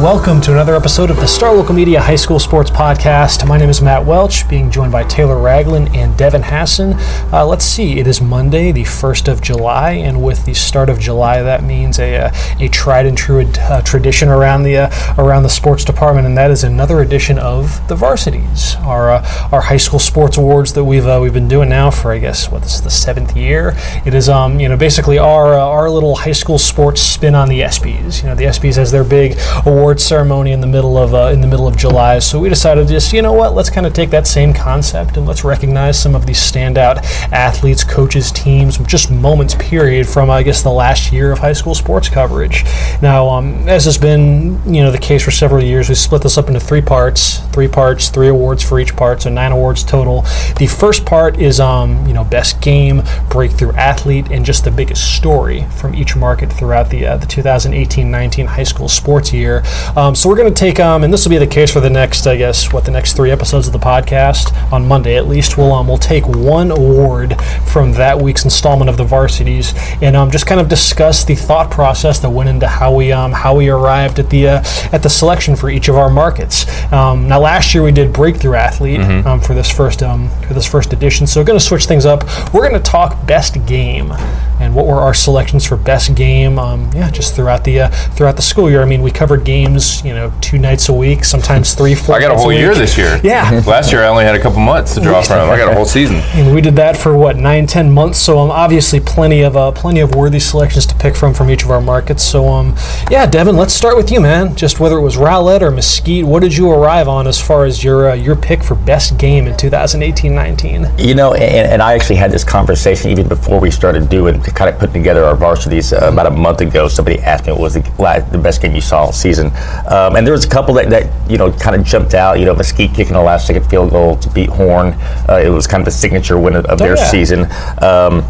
[0.00, 3.46] Welcome to another episode of the Star Local Media High School Sports Podcast.
[3.46, 6.94] My name is Matt Welch, being joined by Taylor Ragland and Devin Hassan.
[7.30, 10.98] Uh, let's see, it is Monday, the 1st of July, and with the start of
[10.98, 15.42] July, that means a, uh, a tried and true uh, tradition around the uh, around
[15.42, 19.76] the sports department, and that is another edition of the Varsities, our uh, our high
[19.76, 22.80] school sports awards that we've we've been doing now for I guess what this is
[22.80, 23.74] the seventh year.
[24.06, 27.60] It is um you know basically our our little high school sports spin on the
[27.60, 28.22] ESPYS.
[28.22, 31.40] You know the ESPYS has their big award ceremony in the middle of uh, in
[31.40, 32.18] the middle of July.
[32.18, 35.26] So we decided just you know what, let's kind of take that same concept and
[35.26, 36.98] let's recognize some of these standout
[37.32, 41.74] athletes, coaches, teams, just moments period from I guess the last year of high school
[41.74, 42.64] sports coverage.
[43.00, 46.38] Now, um, as has been you know the case for several years, we split this
[46.38, 50.22] up into three parts, three parts, three awards for each part, so nine awards total.
[50.58, 55.16] The first part is um, you know best game, breakthrough athlete, and just the biggest
[55.16, 59.62] story from each market throughout the uh, the 2018-19 high school sports year.
[59.96, 61.90] Um, so we're going to take, um, and this will be the case for the
[61.90, 65.56] next, I guess, what the next three episodes of the podcast on Monday at least.
[65.56, 70.30] We'll um, we'll take one award from that week's installment of the Varsities and um,
[70.30, 73.68] just kind of discuss the thought process that went into how we um, how we
[73.68, 76.66] arrived at the uh, at the selection for each of our markets.
[76.92, 79.26] Um, now last year we did breakthrough athlete Mm-hmm.
[79.26, 81.26] um, for this first um, for this first edition.
[81.26, 82.24] So we're going to switch things up.
[82.52, 84.12] We're going to talk best game
[84.60, 86.58] and what were our selections for best game.
[86.58, 88.82] Um, yeah, just throughout the uh, throughout the school year.
[88.82, 89.69] I mean, we covered games,
[90.04, 92.14] you know, two nights a week, sometimes three, four.
[92.14, 93.20] I got a nights whole year this year.
[93.30, 93.62] Yeah.
[93.66, 95.50] Last year I only had a couple months to draw from.
[95.50, 96.20] I got a whole season.
[96.40, 98.18] And we did that for what nine, ten months.
[98.18, 101.64] So um, obviously plenty of uh, plenty of worthy selections to pick from from each
[101.64, 102.22] of our markets.
[102.22, 102.74] So um,
[103.10, 104.56] yeah, Devin, let's start with you, man.
[104.56, 107.84] Just whether it was Rowlett or Mesquite, what did you arrive on as far as
[107.84, 110.98] your uh, your pick for best game in 2018-19?
[110.98, 114.50] You know, and, and I actually had this conversation even before we started doing, to
[114.50, 116.88] kind of put together our varsities uh, about a month ago.
[116.88, 119.50] Somebody asked me what was the, la- the best game you saw all season.
[119.86, 122.38] Um, and there was a couple that, that, you know, kind of jumped out.
[122.38, 124.94] You know, Mesquite kicking a last second field goal to beat Horn.
[125.28, 127.10] Uh, it was kind of the signature win of, of their yeah.
[127.10, 127.46] season.
[127.82, 128.24] Um,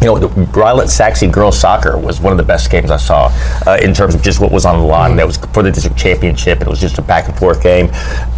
[0.00, 3.30] you know, the Rowlett Sachse girls soccer was one of the best games I saw
[3.66, 5.16] uh, in terms of just what was on the line.
[5.16, 6.60] That was for the district championship.
[6.60, 7.88] It was just a back and forth game.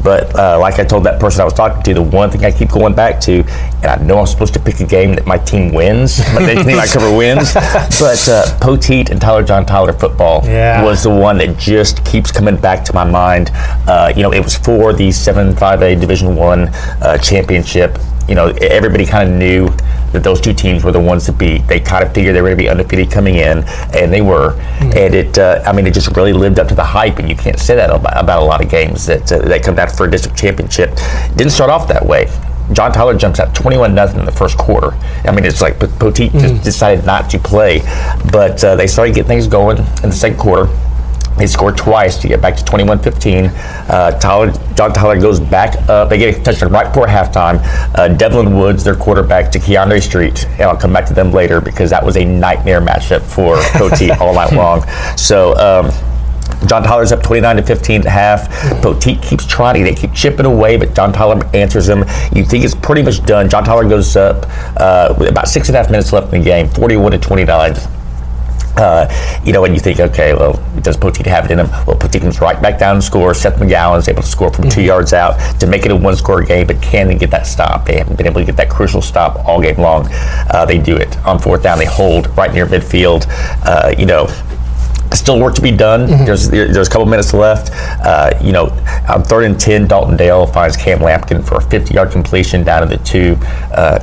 [0.03, 2.51] But uh, like I told that person I was talking to, the one thing I
[2.51, 3.43] keep going back to,
[3.83, 6.79] and I know I'm supposed to pick a game that my team wins, my team
[6.79, 10.83] I cover wins, but uh, Poteet and Tyler John Tyler football Yeah.
[10.83, 13.51] was the one that just keeps coming back to my mind.
[13.87, 16.69] Uh, you know, it was for the 7-5A Division One
[17.03, 17.99] uh, championship.
[18.31, 19.69] You know, everybody kind of knew
[20.13, 21.67] that those two teams were the ones to beat.
[21.67, 24.55] They kind of figured they were going to be undefeated coming in, and they were.
[24.81, 27.19] And it, uh, I mean, it just really lived up to the hype.
[27.19, 29.75] And you can't say that about, about a lot of games that uh, that come
[29.75, 30.95] down for a district championship.
[31.35, 32.29] Didn't start off that way.
[32.73, 34.93] John Tyler jumps out 21 nothing in the first quarter.
[35.25, 37.81] I mean, it's like Poteet just decided not to play,
[38.31, 40.73] but uh, they started getting things going in the second quarter.
[41.39, 43.51] They scored twice to get back to 21-15.
[43.89, 46.11] Uh, Tyler, John Tyler goes back up.
[46.11, 47.61] They get a touchdown right before halftime.
[47.97, 51.61] Uh, Devlin Woods, their quarterback, to Keandre Street, and I'll come back to them later
[51.61, 54.87] because that was a nightmare matchup for Poteet all night long.
[55.17, 55.57] So.
[55.57, 55.91] Um,
[56.67, 58.49] John Tyler's up 29 to 15 at half.
[58.83, 59.83] Poteet keeps trying.
[59.83, 62.01] They keep chipping away, but John Tyler answers him.
[62.35, 63.49] You think it's pretty much done.
[63.49, 64.45] John Tyler goes up
[64.77, 68.00] uh, with about six and a half minutes left in the game, 41 to 29.
[68.77, 69.07] Uh,
[69.45, 71.69] you know, and you think, okay, well, does Poteet have it in him?
[71.87, 73.39] Well, Poteet comes right back down and scores.
[73.39, 76.43] Seth McGowan is able to score from two yards out to make it a one-score
[76.43, 77.85] game, but can they get that stop?
[77.85, 80.09] They haven't been able to get that crucial stop all game long.
[80.11, 81.79] Uh, they do it on fourth down.
[81.79, 83.27] They hold right near midfield.
[83.65, 84.27] Uh, you know,
[85.13, 86.07] still work to be done.
[86.25, 87.71] There's there's a couple minutes left.
[88.05, 88.67] Uh, you know,
[89.09, 92.97] on third and ten, Dalton Dale finds Cam Lampkin for a 50-yard completion down to
[92.97, 93.37] the two.
[93.73, 93.99] Uh,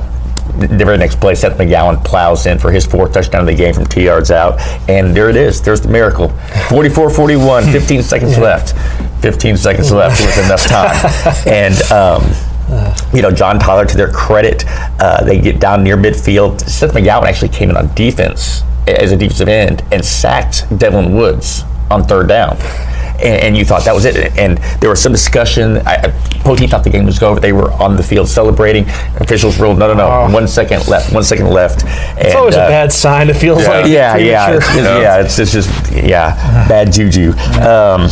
[0.58, 3.74] the very next play, Seth McGowan plows in for his fourth touchdown of the game
[3.74, 4.60] from two yards out.
[4.88, 5.62] And there it is.
[5.62, 6.28] There's the miracle.
[6.68, 8.42] 44 41, 15 seconds yeah.
[8.42, 9.22] left.
[9.22, 10.96] 15 seconds left was enough time.
[11.46, 12.22] And, um,
[13.14, 14.64] you know, John Tyler, to their credit,
[15.00, 16.60] uh, they get down near midfield.
[16.60, 21.64] Seth McGowan actually came in on defense as a defensive end and sacked Devlin Woods
[21.90, 22.56] on third down.
[23.18, 24.36] And, and, you thought that was it.
[24.38, 25.78] And there was some discussion.
[25.78, 25.96] I,
[26.44, 27.40] Poteet thought the game was over.
[27.40, 28.84] They were on the field celebrating.
[29.16, 30.32] Officials ruled, no, no, no, oh.
[30.32, 31.84] one second left, one second left.
[31.84, 33.28] And, it's always uh, a bad sign.
[33.28, 33.68] It feels yeah.
[33.68, 35.20] like yeah, yeah, it's, yeah.
[35.20, 37.32] It's, it's just yeah, bad juju.
[37.60, 38.08] Um,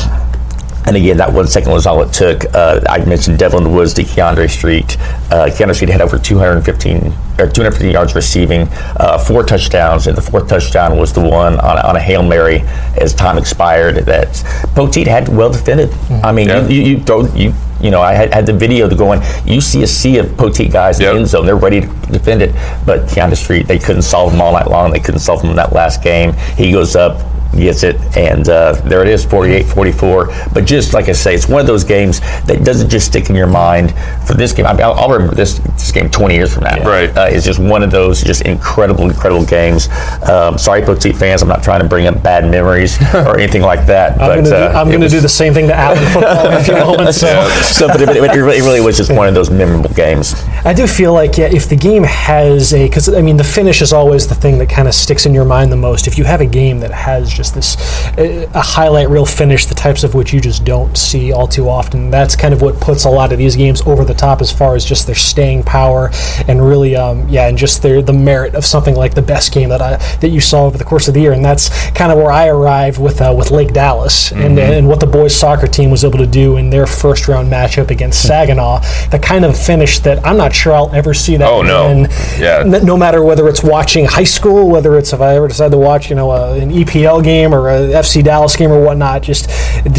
[0.87, 2.45] and again, that one second was all it took.
[2.55, 4.97] Uh, I mentioned Devlin Woods to Keandre Street.
[5.31, 10.23] Uh, Keandre Street had over 215 or 250 yards receiving, uh, four touchdowns, and the
[10.23, 12.61] fourth touchdown was the one on, on a hail mary
[13.01, 13.97] as time expired.
[14.07, 14.29] That
[14.75, 15.91] Poteet had well defended.
[15.91, 16.25] Mm-hmm.
[16.25, 16.67] I mean, yeah.
[16.69, 17.53] you, you, throw you.
[17.81, 19.21] You know, I had, had the video to go in.
[19.45, 21.11] You see a sea of Poteet guys yep.
[21.11, 21.47] in the end zone.
[21.47, 22.53] They're ready to defend it.
[22.87, 24.93] But Keandre Street, they couldn't solve them all night long.
[24.93, 26.33] They couldn't solve them in that last game.
[26.57, 27.21] He goes up,
[27.53, 30.55] gets it, and uh, there it is, 48-44.
[30.55, 33.37] But just like I say, it's one of those games that doesn't just stick in
[33.37, 33.95] your mind
[34.27, 34.67] for this game.
[34.67, 36.77] I mean, I'll, I'll remember this, this game 20 years from now.
[36.77, 36.89] Yeah.
[36.89, 37.17] Right.
[37.17, 39.89] Uh, it's just one of those just incredible, incredible games.
[40.29, 43.87] Um, sorry, Poteet fans, I'm not trying to bring up bad memories or anything like
[43.87, 44.19] that.
[44.19, 46.75] But I'm going to do, do, the same thing to Allen football in a few
[46.77, 47.19] moments.
[47.19, 49.91] So, so but it, it, it, really, it, really, was just one of those memorable
[49.95, 50.35] games.
[50.65, 53.83] I do feel like yeah, if the game has a, because I mean, the finish
[53.83, 56.07] is always the thing that kind of sticks in your mind the most.
[56.07, 57.77] If you have a game that has just this
[58.17, 62.11] a highlight reel finish, the types of which you just don't see all too often.
[62.11, 64.75] That's kind of what puts a lot of these games over the top as far
[64.75, 66.11] as just their staying power
[66.49, 69.69] and really, um, yeah, and just their the merit of something like the best game
[69.69, 71.33] that I that you saw over the course of the year.
[71.33, 74.41] And that's kind of where I arrived with uh, with Lake Dallas mm-hmm.
[74.41, 77.53] and and what the boys soccer team was able to do in their first round
[77.53, 78.29] matchup against hmm.
[78.29, 78.81] Saginaw.
[79.11, 81.49] The kind of finish that I'm not sure I'll ever see that.
[81.49, 82.07] Oh no,
[82.39, 82.63] yeah.
[82.65, 86.09] no matter whether it's watching high school, whether it's if I ever decide to watch,
[86.11, 89.23] you know, uh, an EPL game or a FC Dallas game or whatnot.
[89.23, 89.51] Just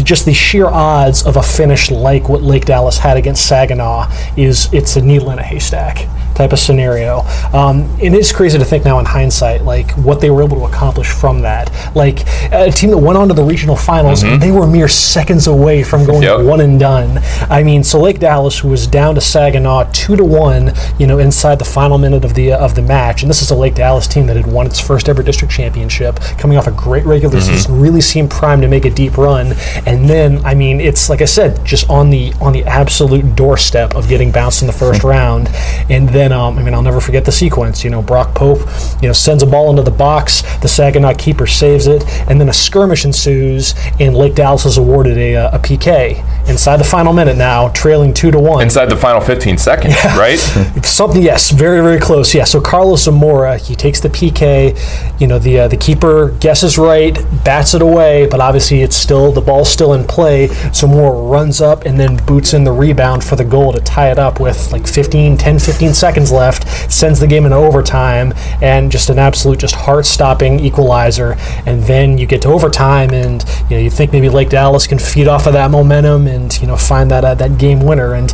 [0.02, 4.72] just the sheer odds of a finish like what Lake Dallas had against Saginaw is
[4.72, 7.20] it's a needle in a haystack type of scenario.
[7.52, 10.64] Um, it is crazy to think now in hindsight, like what they were able to
[10.64, 11.70] accomplish from that.
[11.94, 12.20] Like
[12.52, 14.38] a team that went on to the regional finals, mm-hmm.
[14.40, 16.40] they were mere seconds away from going yep.
[16.40, 17.18] one and done.
[17.50, 21.58] I mean, so Lake Dallas was down to Saginaw two to one, you know, inside
[21.58, 24.06] the final minute of the uh, of the match, and this is a Lake Dallas
[24.06, 27.54] team that had won its first ever district championship, coming off a great regular mm-hmm.
[27.54, 29.54] season, really seemed primed to make a deep run,
[29.86, 33.94] and then I mean, it's like I said, just on the on the absolute doorstep
[33.94, 35.06] of getting bounced in the 1st mm-hmm.
[35.06, 35.48] round,
[35.90, 37.84] and then um, I mean I'll never forget the sequence.
[37.84, 38.60] You know, Brock Pope,
[39.00, 40.42] you know, sends a ball into the box.
[40.60, 45.16] The Saginaw keeper saves it, and then a skirmish ensues, and Lake Dallas is awarded
[45.16, 47.36] a, uh, a PK inside the final minute.
[47.36, 48.62] Now trailing two to one.
[48.62, 50.18] Inside the final 15 seconds, yeah.
[50.18, 50.38] right?
[50.84, 52.34] Something, yes, very very close.
[52.34, 52.44] Yeah.
[52.44, 54.76] So Carlos Zamora, he takes the PK.
[55.20, 59.32] You know, the uh, the keeper guesses right, bats it away, but obviously it's still
[59.32, 60.48] the ball's still in play.
[60.72, 64.18] Zamora runs up and then boots in the rebound for the goal to tie it
[64.18, 69.10] up with like 15, 10, 15 seconds left, sends the game into overtime, and just
[69.10, 71.36] an absolute just heart-stopping equalizer.
[71.66, 74.98] And then you get to overtime, and you know you think maybe Lake Dallas can
[74.98, 78.32] feed off of that momentum and you know find that uh, that game winner and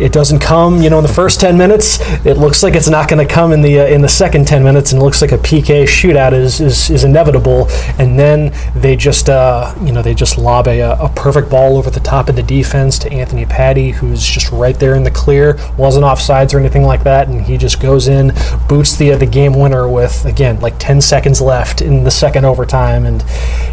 [0.00, 1.98] it doesn't come, you know, in the first 10 minutes.
[2.24, 4.64] It looks like it's not going to come in the uh, in the second 10
[4.64, 7.68] minutes, and it looks like a PK shootout is is, is inevitable.
[7.98, 11.90] And then they just, uh, you know, they just lob a, a perfect ball over
[11.90, 15.58] the top of the defense to Anthony Patty, who's just right there in the clear,
[15.76, 18.32] wasn't offsides or anything like that, and he just goes in,
[18.68, 22.44] boots the uh, the game winner with again like 10 seconds left in the second
[22.44, 23.24] overtime, and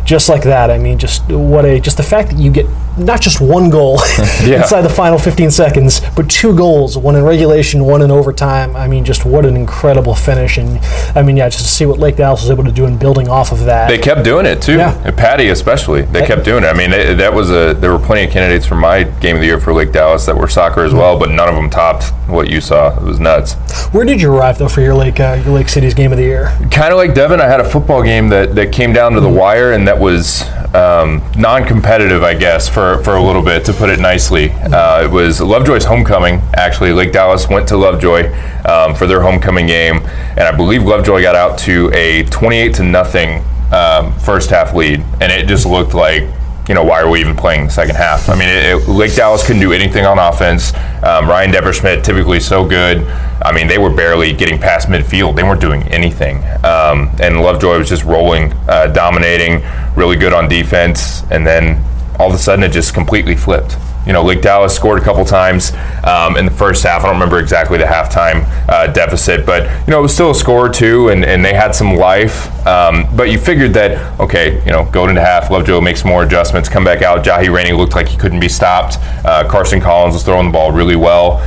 [0.04, 2.66] just like that, I mean, just what a just the fact that you get
[2.98, 4.00] not just one goal
[4.44, 4.62] yeah.
[4.62, 8.76] inside the final 15 seconds, but two goals, one in regulation, one in overtime.
[8.76, 10.58] I mean, just what an incredible finish.
[10.58, 10.80] And
[11.16, 13.28] I mean, yeah, just to see what Lake Dallas was able to do in building
[13.28, 13.88] off of that.
[13.88, 14.78] They kept doing it too.
[14.78, 15.02] Yeah.
[15.06, 16.68] And Patty especially, they kept doing it.
[16.68, 17.74] I mean, they, that was a.
[17.74, 20.36] There were plenty of candidates for my game of the year for Lake Dallas that
[20.36, 22.98] were soccer as well, but none of them topped what you saw.
[22.98, 23.54] It was nuts.
[23.94, 26.24] Where did you arrive though for your Lake uh, your Lake Cities game of the
[26.24, 26.58] year?
[26.72, 29.28] Kind of like Devin, I had a football game that, that came down to the
[29.28, 29.38] mm-hmm.
[29.38, 33.90] wire, and that was um, non-competitive, I guess, for, for a little bit to put
[33.90, 34.50] it nicely.
[34.52, 36.42] Uh, it was Lovejoy's homecoming.
[36.56, 38.32] Actually, Lake Dallas went to Lovejoy
[38.66, 42.84] um, for their homecoming game, and I believe Lovejoy got out to a 28 to
[42.84, 46.24] nothing um, first half lead, and it just looked like
[46.68, 48.30] you know, why are we even playing the second half?
[48.30, 50.74] I mean, it, it, Lake Dallas couldn't do anything on offense.
[51.02, 53.08] Um, Ryan Depperschmidt, typically so good.
[53.42, 55.36] I mean, they were barely getting past midfield.
[55.36, 56.38] They weren't doing anything.
[56.66, 59.64] Um, and Lovejoy was just rolling, uh, dominating,
[59.96, 61.24] really good on defense.
[61.32, 61.82] And then
[62.20, 63.78] all of a sudden, it just completely flipped.
[64.06, 65.74] You know, Lake Dallas scored a couple times
[66.06, 67.02] um, in the first half.
[67.02, 70.36] I don't remember exactly the halftime uh, deficit, but you know, it was still a
[70.36, 72.48] score or two, and, and they had some life.
[72.66, 76.70] Um, but you figured that okay, you know, going into half, Lovejoy makes more adjustments,
[76.70, 77.26] come back out.
[77.26, 78.96] Jahi Rainey looked like he couldn't be stopped.
[79.26, 81.46] Uh, Carson Collins was throwing the ball really well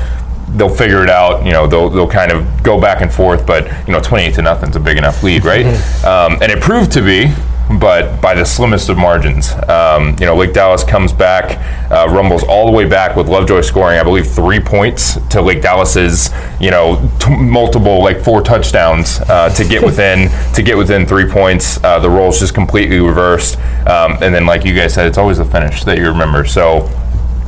[0.57, 1.45] they'll figure it out.
[1.45, 4.43] You know, they'll, they'll kind of go back and forth, but you know, 28 to
[4.43, 5.65] nothing's a big enough lead, right?
[6.05, 7.33] um, and it proved to be,
[7.79, 9.53] but by the slimmest of margins.
[9.69, 11.59] Um, you know, Lake Dallas comes back,
[11.91, 15.63] uh, rumbles all the way back with Lovejoy scoring, I believe, three points to Lake
[15.63, 21.07] Dallas's, you know, t- multiple like four touchdowns uh, to get within to get within
[21.07, 21.83] three points.
[21.85, 25.39] Uh, the roles just completely reversed, um, and then like you guys said, it's always
[25.39, 26.45] the finish that you remember.
[26.45, 26.89] So.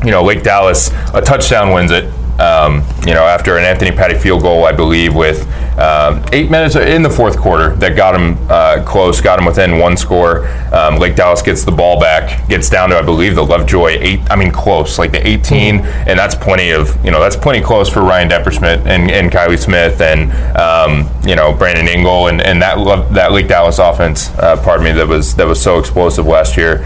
[0.05, 4.19] You know, Lake Dallas, a touchdown wins it um, you know, after an Anthony Patty
[4.19, 5.47] field goal, I believe, with
[5.79, 9.79] um, eight minutes in the fourth quarter that got him uh, close, got him within
[9.79, 10.47] one score.
[10.75, 14.21] Um, Lake Dallas gets the ball back, gets down to, I believe, the Lovejoy eight.
[14.31, 16.09] I mean, close, like the 18, mm-hmm.
[16.09, 19.59] and that's plenty of, you know, that's plenty close for Ryan Depperschmidt and, and Kylie
[19.59, 22.77] Smith and um, you know Brandon Ingle and, and that
[23.15, 26.85] that Lake Dallas offense, uh, pardon me, that was that was so explosive last year.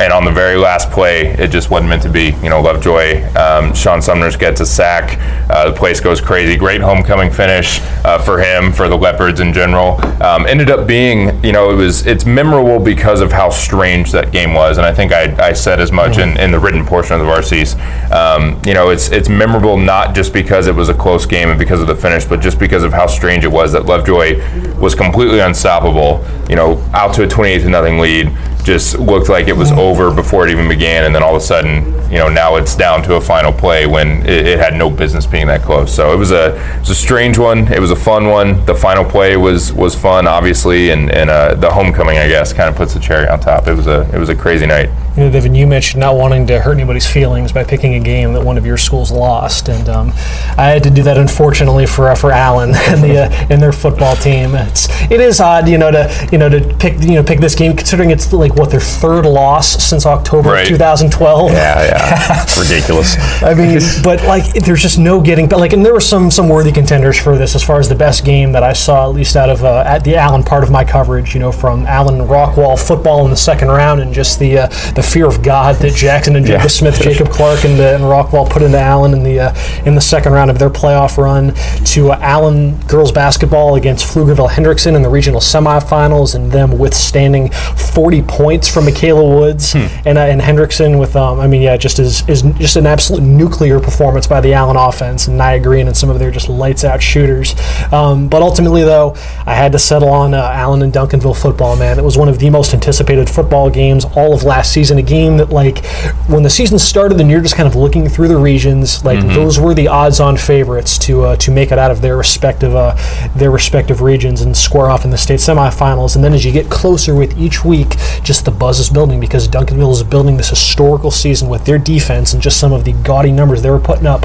[0.00, 2.34] And on the very last play, it just wasn't meant to be.
[2.42, 5.18] You know, Lovejoy, um, Sean Sumners gets a sack.
[5.50, 6.56] Uh, the place goes crazy.
[6.56, 10.00] Great homecoming finish uh, for him, for the Leopards in general.
[10.22, 14.32] Um, ended up being, you know, it was it's memorable because of how strange that
[14.32, 17.14] game was, and I think I, I said as much in, in the written portion
[17.14, 17.78] of the varsies.
[18.10, 21.58] Um, you know, it's it's memorable not just because it was a close game and
[21.58, 24.94] because of the finish, but just because of how strange it was that Lovejoy was
[24.94, 26.24] completely unstoppable.
[26.48, 28.34] You know, out to a 28 to nothing lead
[28.70, 31.44] just looked like it was over before it even began, and then all of a
[31.44, 34.90] sudden, you know, now it's down to a final play when it, it, had no
[34.90, 35.94] business being that close.
[35.94, 37.72] So it was a it was a strange one.
[37.72, 38.64] It was a fun one.
[38.66, 42.68] The final play was was fun, obviously, and and uh, the homecoming, I guess, kind
[42.68, 43.68] of puts the cherry on top.
[43.68, 44.90] It was a it was a crazy night.
[45.16, 48.32] You know, Devin, you mentioned not wanting to hurt anybody's feelings by picking a game
[48.32, 50.12] that one of your schools lost, and um,
[50.56, 53.72] I had to do that unfortunately for uh, for Allen and the uh, and their
[53.72, 54.54] football team.
[54.54, 57.54] It's it is odd, you know, to you know to pick you know pick this
[57.54, 60.66] game considering it's like what their third loss since October right.
[60.66, 61.52] 2012.
[61.52, 61.99] Yeah, yeah,
[62.58, 63.16] ridiculous.
[63.42, 65.48] I mean, but like there's just no getting.
[65.48, 67.94] But like, and there were some some worthy contenders for this as far as the
[67.94, 70.70] best game that I saw at least out of uh, at the Allen part of
[70.70, 71.34] my coverage.
[71.34, 75.02] You know, from Allen Rockwall football in the second round and just the uh, the
[75.02, 76.68] fear of God that Jackson and Jacob yeah.
[76.68, 80.00] Smith, Jacob Clark, and, uh, and Rockwall put into Allen in the uh, in the
[80.00, 81.54] second round of their playoff run
[81.86, 87.50] to uh, Allen girls basketball against Pflugerville Hendrickson in the regional semifinals and them withstanding
[87.50, 89.86] 40 points from Michaela Woods hmm.
[90.06, 93.22] and uh, and Hendrickson with um, I mean yeah just is is just an absolute
[93.22, 96.84] nuclear performance by the Allen offense and Nia Green and some of their just lights
[96.84, 97.54] out shooters.
[97.92, 99.16] Um, but ultimately though,
[99.46, 101.76] I had to settle on uh, Allen and Duncanville football.
[101.76, 104.98] Man, it was one of the most anticipated football games all of last season.
[104.98, 105.84] A game that like
[106.28, 109.34] when the season started and you're just kind of looking through the regions, like mm-hmm.
[109.34, 112.94] those were the odds-on favorites to uh, to make it out of their respective uh,
[113.34, 116.14] their respective regions and square off in the state semifinals.
[116.14, 119.48] And then as you get closer with each week, just the buzz is building because
[119.48, 123.32] Duncanville is building this historical season with their defense and just some of the gaudy
[123.32, 124.24] numbers they were putting up.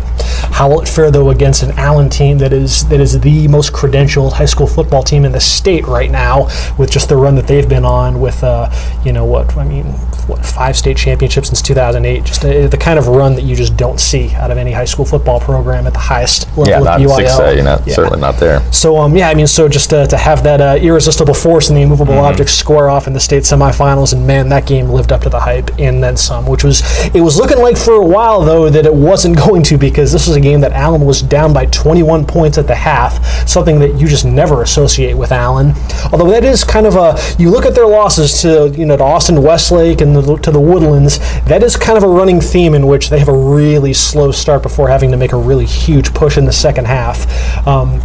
[0.55, 3.73] How will it fare though against an Allen team that is that is the most
[3.73, 6.45] credentialed high school football team in the state right now,
[6.77, 8.69] with just the run that they've been on with uh,
[9.03, 9.85] you know what I mean,
[10.27, 12.23] what five state championships since 2008.
[12.23, 14.85] Just a, the kind of run that you just don't see out of any high
[14.85, 16.67] school football program at the highest level.
[16.67, 17.25] Yeah, not UIL.
[17.25, 17.93] 6A, you know, yeah.
[17.93, 18.61] certainly not there.
[18.71, 21.77] So um, yeah, I mean, so just uh, to have that uh, irresistible force and
[21.77, 22.25] the immovable mm-hmm.
[22.25, 25.39] object square off in the state semifinals, and man, that game lived up to the
[25.39, 26.45] hype and then some.
[26.45, 26.81] Which was
[27.13, 30.27] it was looking like for a while though that it wasn't going to because this
[30.27, 33.99] was a game that Allen was down by 21 points at the half, something that
[33.99, 35.73] you just never associate with Allen.
[36.11, 39.03] Although that is kind of a you look at their losses to you know to
[39.03, 42.87] Austin Westlake and the, to the Woodlands, that is kind of a running theme in
[42.87, 46.37] which they have a really slow start before having to make a really huge push
[46.37, 47.67] in the second half.
[47.67, 48.01] Um,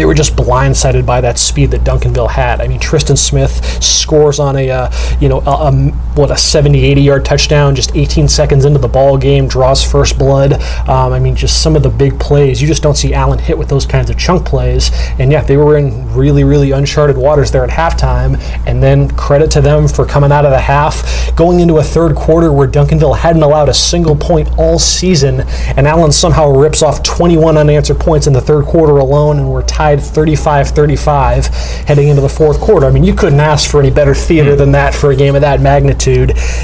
[0.00, 2.62] they were just blindsided by that speed that Duncanville had.
[2.62, 4.90] I mean, Tristan Smith scores on a, uh,
[5.20, 8.88] you know, a, a, what a 70, 80 yard touchdown just 18 seconds into the
[8.88, 10.54] ball game, draws first blood.
[10.88, 12.60] Um, I mean, just some of the big plays.
[12.60, 14.90] You just don't see Allen hit with those kinds of chunk plays.
[15.18, 18.40] And yeah, they were in really, really uncharted waters there at halftime.
[18.66, 22.16] And then credit to them for coming out of the half, going into a third
[22.16, 25.40] quarter where Duncanville hadn't allowed a single point all season,
[25.76, 29.62] and Allen somehow rips off 21 unanswered points in the third quarter alone, and we're
[29.62, 31.46] tied 35-35
[31.86, 32.86] heading into the fourth quarter.
[32.86, 34.58] I mean, you couldn't ask for any better theater mm.
[34.58, 35.99] than that for a game of that magnitude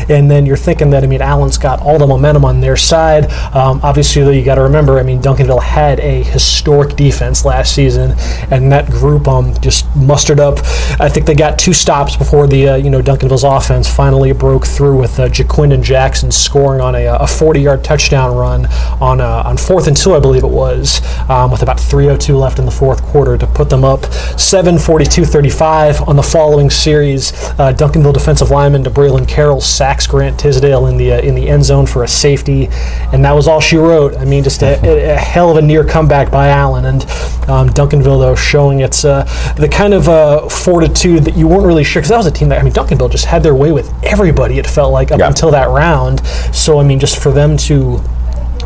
[0.08, 3.30] And then you're thinking that I mean Allen's got all the momentum on their side.
[3.54, 4.98] Um, obviously, though, you got to remember.
[4.98, 8.14] I mean Duncanville had a historic defense last season,
[8.50, 10.58] and that group um, just mustered up.
[11.00, 14.66] I think they got two stops before the uh, you know Duncanville's offense finally broke
[14.66, 18.66] through with uh, Jaquindon Jackson scoring on a, a 40-yard touchdown run
[19.00, 22.58] on uh, on fourth and two, I believe it was, um, with about 3:02 left
[22.58, 24.04] in the fourth quarter to put them up
[24.38, 27.32] 7 42-35 on the following series.
[27.58, 28.82] Uh, Duncanville defensive lineman
[29.26, 32.68] DeBraylon Carroll sacks Grant Tisdale in the uh, in the end zone for a safety,
[33.12, 34.16] and that was all she wrote.
[34.16, 37.02] I mean, just a, a hell of a near comeback by Allen, and
[37.48, 39.24] um, Duncanville though showing its uh,
[39.56, 42.48] the kind of uh, fortitude that you weren't really sure because that was a team
[42.48, 44.58] that I mean Duncanville just had their way with everybody.
[44.58, 45.28] It felt like up Yeah.
[45.28, 46.24] until that round.
[46.54, 48.00] So I mean, just for them to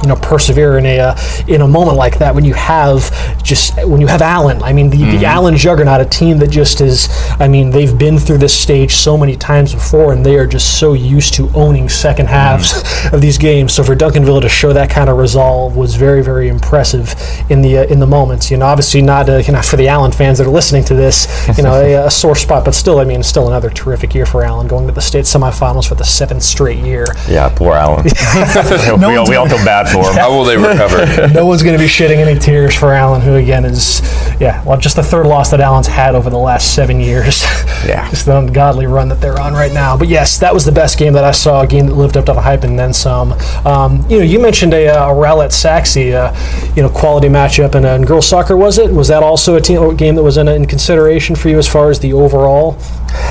[0.03, 1.17] you know persevere in a uh,
[1.49, 3.11] in a moment like that when you have
[3.43, 4.63] just when you have Allen.
[4.63, 7.09] I mean the, the Allen juggernaut, a team that just is.
[7.39, 10.79] I mean they've been through this stage so many times before, and they are just
[10.79, 13.73] so used to owning second halves of these games.
[13.73, 17.15] So for Duncanville to show that kind of resolve was very very impressive
[17.51, 18.51] in the uh, in the moments.
[18.51, 20.95] You know, obviously not uh, you know for the Allen fans that are listening to
[20.95, 21.27] this,
[21.57, 24.43] you know a, a sore spot, but still I mean still another terrific year for
[24.43, 27.07] Allen going to the state semifinals for the seventh straight year.
[27.29, 28.05] Yeah, poor Allen.
[28.99, 30.15] we, all, we all feel bad for him.
[30.15, 31.29] How will they recover?
[31.33, 34.01] no one's going to be shedding any tears for Allen, who again is,
[34.41, 37.45] yeah, well, just the third loss that Allen's had over the last seven years.
[37.81, 38.11] Yeah.
[38.11, 39.97] just the ungodly run that they're on right now.
[39.97, 42.27] But yes, that was the best game that I saw, a game that lived up
[42.27, 43.33] to the hype and then some.
[43.65, 47.75] Um, you know, you mentioned a, uh, a Rowlett Sachse, uh, you know, quality matchup
[47.75, 48.91] in, uh, in girls soccer, was it?
[48.93, 51.89] Was that also a team, game that was in, in consideration for you as far
[51.89, 52.77] as the overall?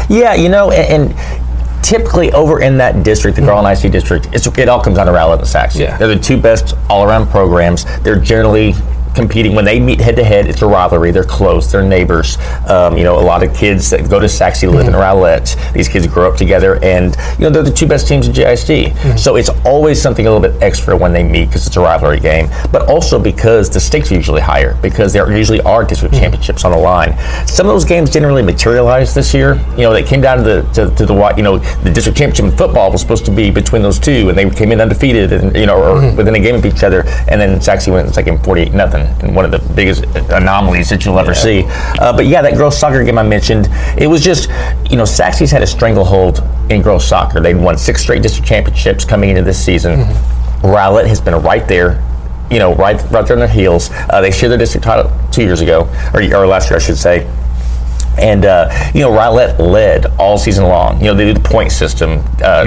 [0.09, 1.48] Yeah, you know, and, and
[1.81, 5.11] typically over in that district, the Garland ISD district, it's, it all comes down to
[5.11, 5.77] Rowlett and Sachse.
[5.77, 5.97] Yeah.
[5.97, 7.85] They're the two best all-around programs.
[8.01, 8.73] They're generally
[9.15, 10.47] competing when they meet head to head.
[10.47, 11.11] It's a rivalry.
[11.11, 11.71] They're close.
[11.71, 12.37] They're neighbors.
[12.67, 15.55] Um, you know, a lot of kids that go to Sachse live in Rowlett.
[15.73, 18.93] These kids grow up together, and you know they're the two best teams in JIC.
[18.93, 19.17] Mm-hmm.
[19.17, 22.19] So it's always something a little bit extra when they meet because it's a rivalry
[22.19, 26.23] game, but also because the stakes are usually higher because there usually are district mm-hmm.
[26.23, 27.17] championships on the line.
[27.47, 29.55] Some of those games didn't really materialize this year.
[29.71, 32.45] You know, they came down to the to, to the you know the district championship
[32.45, 35.55] in football was supposed to be between those two, and they came in undefeated, and
[35.55, 36.17] you know, or mm-hmm.
[36.17, 39.45] within a game of each other, and then Sachse went second forty-eight nothing, and one
[39.45, 41.63] of the biggest anomalies that you'll ever see.
[41.67, 44.49] Uh, but yeah, that girls soccer game I mentioned, it was just
[44.89, 47.39] you know Sachse's had a stranglehold in girls soccer.
[47.39, 50.05] They'd won six straight district championships coming into this season.
[50.61, 52.03] Rowlett has been right there
[52.51, 53.89] you know, right, right there on their heels.
[54.09, 56.97] Uh, they shared their district title two years ago, or, or last year, I should
[56.97, 57.27] say.
[58.19, 60.99] And uh, you know, Rowlett led all season long.
[60.99, 62.65] You know, they do the point system uh,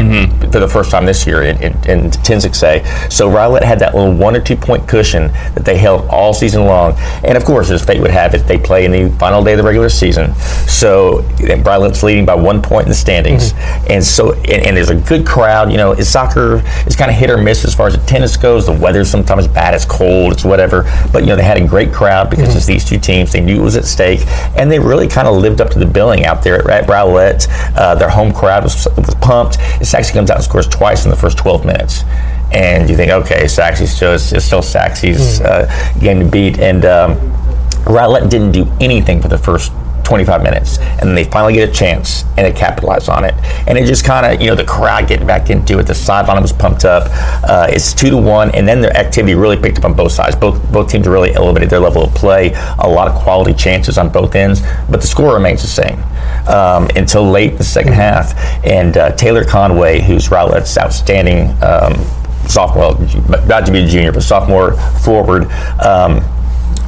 [0.51, 3.13] for the first time this year in, in, in 10-6A.
[3.13, 6.65] So Rowlett had that little one or two point cushion that they held all season
[6.65, 6.95] long.
[7.25, 9.59] And of course, as fate would have it, they play in the final day of
[9.59, 10.35] the regular season.
[10.67, 11.23] So
[11.65, 13.53] Rowlett's leading by one point in the standings.
[13.89, 15.71] And so, and, and there's a good crowd.
[15.71, 18.37] You know, it's soccer is kind of hit or miss as far as the tennis
[18.37, 18.67] goes.
[18.67, 19.75] The weather's sometimes bad.
[19.75, 20.33] It's cold.
[20.33, 20.83] It's whatever.
[21.13, 23.33] But you know, they had a great crowd because it's these two teams.
[23.33, 25.87] They knew it was at stake, and they really kind of lived up to the
[25.87, 27.47] billing out there at, Rowlett.
[27.77, 29.55] Uh, their home crowd was, was pumped.
[29.85, 32.05] Sachse comes out and scores twice in the first 12 minutes.
[32.53, 35.67] And you think, okay, Sachse's still, it's still Sachse's uh,
[36.01, 36.59] game to beat.
[36.59, 37.17] And um,
[37.85, 39.73] Rowlett didn't do anything for the first
[40.05, 43.35] 25 minutes, and then they finally get a chance, and they capitalize on it.
[43.67, 45.85] And it just kind of, you know, the crowd getting back into it.
[45.85, 47.09] The sideline was pumped up.
[47.49, 50.37] Uh, it's two to one, and then their activity really picked up on both sides.
[50.37, 52.53] Both both teams really elevated their level of play.
[52.79, 54.61] A lot of quality chances on both ends,
[54.91, 56.03] but the score remains the same
[56.49, 58.35] um, until late in the second half.
[58.65, 61.95] And uh, Taylor Conway, who's Rowlett's outstanding um,
[62.49, 62.93] sophomore,
[63.39, 65.51] about to be a junior, but sophomore forward.
[65.81, 66.23] Um,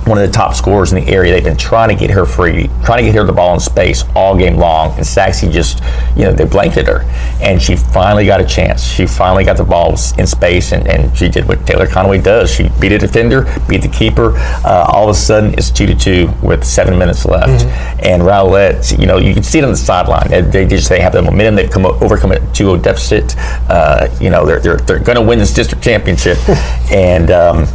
[0.07, 1.33] one of the top scorers in the area.
[1.33, 4.05] They've been trying to get her free, trying to get her the ball in space
[4.15, 4.95] all game long.
[4.97, 5.83] And Sachse just,
[6.17, 7.03] you know, they blanketed her.
[7.41, 8.85] And she finally got a chance.
[8.85, 12.51] She finally got the ball in space, and, and she did what Taylor Conway does.
[12.51, 14.35] She beat a defender, beat the keeper.
[14.65, 17.65] Uh, all of a sudden, it's two to two with seven minutes left.
[18.05, 20.29] And Rowlett, you know, you can see it on the sideline.
[20.29, 21.55] They, they just they have the momentum.
[21.55, 23.35] They've come overcome a 2-0 deficit.
[23.69, 26.39] Uh, you know, they're they're, they're going to win this district championship.
[26.91, 27.67] and um,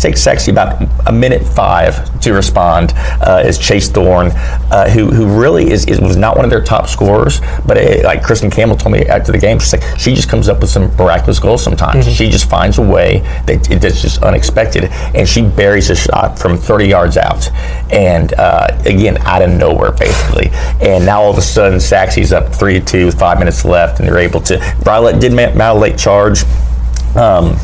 [0.00, 4.28] takes Sachse about a minute five to respond uh, is Chase Thorne,
[4.70, 8.02] uh, who who really is, is was not one of their top scorers, but uh
[8.04, 10.70] like Kristen Campbell told me after the game, she's like she just comes up with
[10.70, 12.06] some miraculous goals sometimes.
[12.14, 16.38] She just finds a way that it- that's just unexpected, and she buries a shot
[16.38, 17.48] from 30 yards out,
[17.92, 20.48] and uh, again out of nowhere basically.
[20.80, 23.98] And now all of a sudden, Sachse's up three to two with five minutes left,
[24.00, 24.58] and they're able to.
[24.84, 26.44] Rowlett did mount a late charge.
[27.16, 27.56] Um,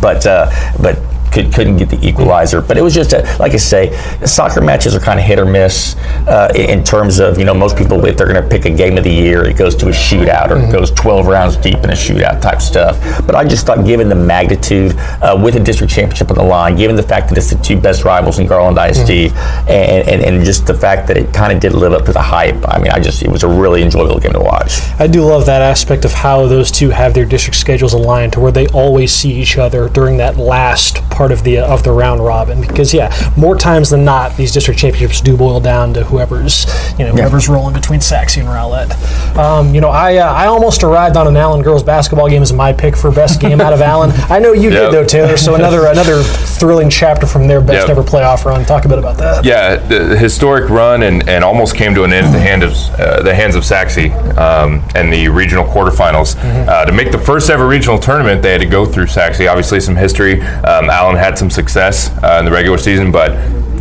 [0.00, 0.50] but uh,
[0.80, 0.98] but
[1.32, 2.60] could, couldn't get the equalizer.
[2.60, 5.44] But it was just a, like I say, soccer matches are kind of hit or
[5.44, 8.70] miss uh, in terms of you know most people if they're going to pick a
[8.70, 10.70] game of the year, it goes to a shootout or mm-hmm.
[10.70, 12.98] it goes 12 rounds deep in a shootout type stuff.
[13.26, 16.76] But I just thought, given the magnitude uh, with a district championship on the line,
[16.76, 19.68] given the fact that it's the two best rivals in Garland ISD, mm-hmm.
[19.68, 22.22] and, and, and just the fact that it kind of did live up to the
[22.22, 22.56] hype.
[22.68, 24.80] I mean, I just it was a really enjoyable game to watch.
[24.98, 28.40] I do love that aspect of how those two have their district schedules aligned to
[28.40, 32.24] where they always see each other during that last part of the of the round
[32.24, 32.60] robin.
[32.60, 36.64] Because yeah, more times than not, these district championships do boil down to whoever's
[36.96, 37.54] you know whoever's yeah.
[37.54, 38.92] rolling between Sachse and Rowlett.
[39.36, 42.52] Um, you know, I uh, I almost arrived on an Allen girls basketball game as
[42.52, 44.12] my pick for best game out of Allen.
[44.30, 44.90] I know you yep.
[44.90, 45.36] did though, Taylor.
[45.36, 47.96] So another another thrilling chapter from their best yep.
[47.96, 48.64] ever playoff run.
[48.64, 49.44] Talk a bit about that.
[49.44, 52.72] Yeah, the historic run and, and almost came to an end at the hand of
[53.00, 53.98] uh, the hands of Sachse
[54.38, 56.36] um, and the regional quarterfinals.
[56.36, 56.68] Mm-hmm.
[56.68, 59.40] Uh, to make the first ever regional tournament, they had to go through Sachse.
[59.40, 60.40] Obviously, some history.
[60.42, 63.30] Um, Allen had some success uh, in the regular season, but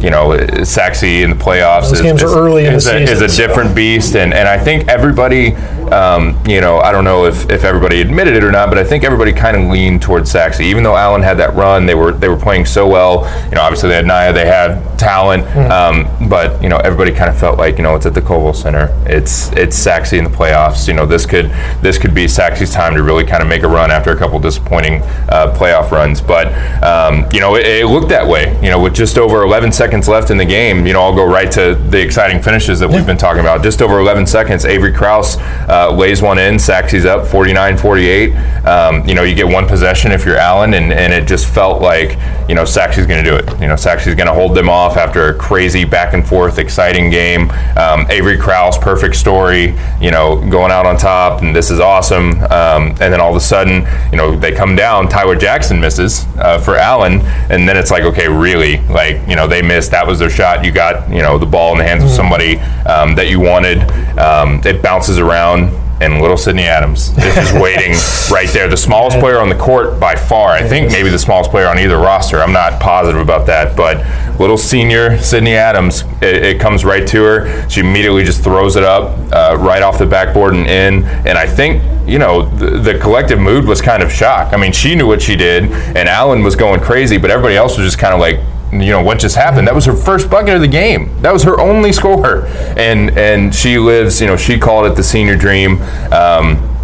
[0.01, 2.77] you know, Sachse in the playoffs Those is, games is, are early is, in the
[2.77, 5.55] a, season, is a different beast, and, and I think everybody
[5.91, 8.83] um, you know, I don't know if, if everybody admitted it or not, but I
[8.83, 10.59] think everybody kind of leaned towards Sachse.
[10.59, 13.25] Even though Allen had that run, they were they were playing so well.
[13.49, 15.69] You know, obviously they had Naya, they had talent, mm.
[15.69, 18.55] um, but you know, everybody kind of felt like you know it's at the Culwell
[18.55, 18.89] Center.
[19.05, 20.87] It's it's Sachse in the playoffs.
[20.87, 23.67] You know, this could this could be Sachse's time to really kind of make a
[23.67, 26.19] run after a couple disappointing uh, playoff runs.
[26.19, 26.47] But
[26.83, 28.53] um, you know, it, it, looked that way.
[28.61, 31.25] You know, with just over 11 seconds left in the game, you know, I'll go
[31.25, 32.97] right to the exciting finishes that yeah.
[32.97, 33.63] we've been talking about.
[33.63, 35.37] Just over 11 seconds, Avery Kraus
[35.69, 36.59] uh, lays one in.
[36.59, 38.65] Sachse's up 49-48.
[38.65, 41.81] Um, you know, you get one possession if you're Allen, and, and it just felt
[41.81, 43.49] like, you know, Sachse's going to do it.
[43.61, 47.09] You know, Sachse's going to hold them off after a crazy back and forth, exciting
[47.09, 47.49] game.
[47.77, 52.41] Um, Avery Kraus, perfect story, you know, going out on top, and this is awesome.
[52.43, 55.07] Um, and then all of a sudden, you know, they come down.
[55.07, 59.47] Tyler Jackson misses uh, for Allen, and then it's like, okay, really, like, you know,
[59.47, 59.91] they missed.
[59.91, 60.65] That was their shot.
[60.65, 62.17] You got, you know, the ball in the hands of mm-hmm.
[62.17, 62.57] somebody
[62.89, 63.79] um, that you wanted.
[64.17, 67.93] Um, it bounces around and little Sydney Adams is just waiting
[68.31, 68.67] right there.
[68.67, 70.51] The smallest player on the court by far.
[70.51, 72.39] I think maybe the smallest player on either roster.
[72.39, 74.05] I'm not positive about that, but
[74.39, 77.69] little senior Sydney Adams, it, it comes right to her.
[77.69, 81.03] She immediately just throws it up uh, right off the backboard and in.
[81.03, 84.53] And I think you know the, the, collective mood was kind of shock.
[84.53, 87.77] I mean, she knew what she did, and Allen was going crazy, but everybody else
[87.77, 88.39] was just kind of like
[88.71, 89.67] you know what just happened.
[89.67, 91.21] That was her first bucket of the game.
[91.21, 92.45] That was her only score,
[92.77, 94.19] and and she lives.
[94.21, 95.81] You know, she called it the senior dream.
[96.11, 96.76] Um,